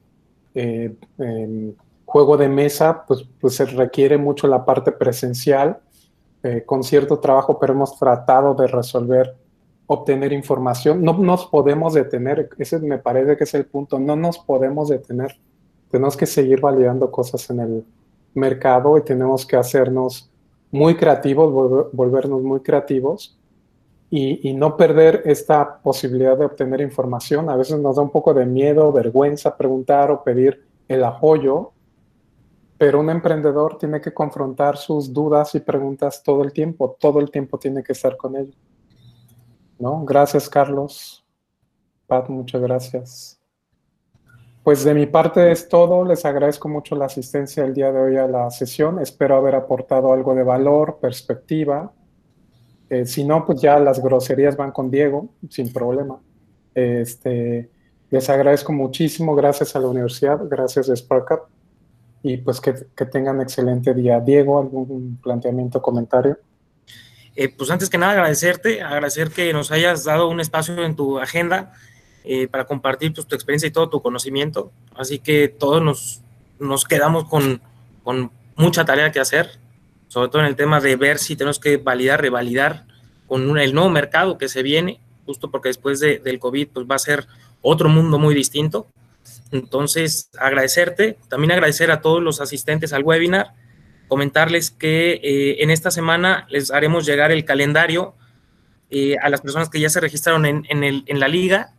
[0.56, 5.78] eh, em, juego de mesa, pues, pues se requiere mucho la parte presencial
[6.42, 9.36] eh, con cierto trabajo, pero hemos tratado de resolver,
[9.86, 11.04] obtener información.
[11.04, 15.38] No nos podemos detener, ese me parece que es el punto, no nos podemos detener.
[15.90, 17.84] Tenemos que seguir validando cosas en el
[18.34, 20.30] mercado y tenemos que hacernos
[20.70, 23.38] muy creativos, volvernos muy creativos
[24.10, 27.48] y, y, no perder esta posibilidad de obtener información.
[27.48, 31.72] A veces nos da un poco de miedo, vergüenza preguntar o pedir el apoyo
[32.78, 37.30] pero un emprendedor tiene que confrontar sus dudas y preguntas todo el tiempo, todo el
[37.30, 38.56] tiempo tiene que estar con ellos.
[39.78, 40.04] ¿No?
[40.04, 41.24] Gracias, Carlos.
[42.06, 43.35] Pat, muchas gracias.
[44.66, 46.04] Pues de mi parte es todo.
[46.04, 48.98] Les agradezco mucho la asistencia el día de hoy a la sesión.
[48.98, 51.92] Espero haber aportado algo de valor, perspectiva.
[52.90, 56.18] Eh, si no, pues ya las groserías van con Diego, sin problema.
[56.74, 57.70] Este,
[58.10, 59.36] les agradezco muchísimo.
[59.36, 61.42] Gracias a la universidad, gracias a SparkUp
[62.24, 64.18] y pues que, tengan excelente día.
[64.18, 66.38] Diego, ¿algún planteamiento, comentario?
[67.36, 71.20] Eh, pues antes que nada agradecerte, agradecer que nos hayas dado un espacio en tu
[71.20, 71.72] agenda
[72.26, 74.72] eh, para compartir pues, tu experiencia y todo tu conocimiento.
[74.94, 76.22] Así que todos nos,
[76.58, 77.60] nos quedamos con,
[78.02, 79.50] con, mucha tarea que hacer,
[80.08, 82.86] sobre todo en el tema de ver si tenemos que validar, revalidar
[83.26, 86.94] con el nuevo mercado que se viene, justo porque después de, del COVID pues, va
[86.94, 87.26] a ser
[87.60, 88.86] otro mundo muy distinto.
[89.52, 93.52] Entonces, agradecerte, también agradecer a todos los asistentes al webinar,
[94.08, 98.14] comentarles que eh, en esta semana les haremos llegar el calendario
[98.88, 101.72] eh, a las personas que ya se registraron en, en, la liga,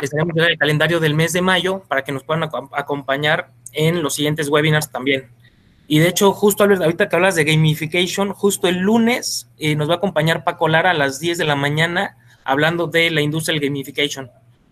[0.00, 4.02] les haremos llegar el calendario del mes de mayo para que nos puedan acompañar en
[4.02, 5.30] los siguientes webinars también.
[5.88, 9.94] Y de hecho, justo ahorita que hablas de gamification, justo el lunes eh, nos va
[9.94, 13.68] a acompañar Paco Lara a las 10 de la mañana hablando de la industria del
[13.68, 14.30] gamification.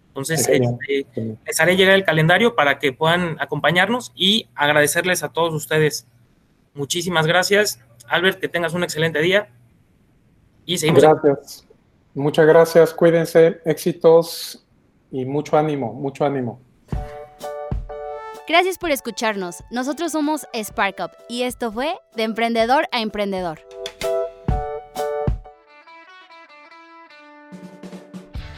[0.08, 5.52] Entonces, este, les haré llegar el calendario para que puedan acompañarnos y agradecerles a todos
[5.54, 6.06] ustedes.
[6.72, 7.80] Muchísimas gracias.
[8.08, 9.48] Albert, que tengas un excelente día.
[10.66, 11.02] Y seguimos.
[11.02, 11.66] Gracias.
[12.14, 12.94] Muchas gracias.
[12.94, 13.60] Cuídense.
[13.64, 14.63] Éxitos
[15.14, 16.60] y mucho ánimo, mucho ánimo.
[18.48, 19.62] Gracias por escucharnos.
[19.70, 23.60] Nosotros somos SparkUp y esto fue De Emprendedor a Emprendedor.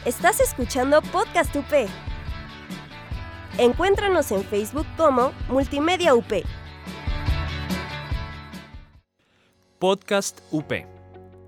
[0.03, 1.87] Estás escuchando Podcast UP.
[3.59, 6.43] Encuéntranos en Facebook como Multimedia UP.
[9.77, 10.73] Podcast UP.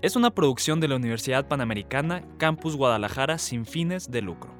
[0.02, 4.59] Es una producción de la Universidad Panamericana Campus Guadalajara sin fines de lucro.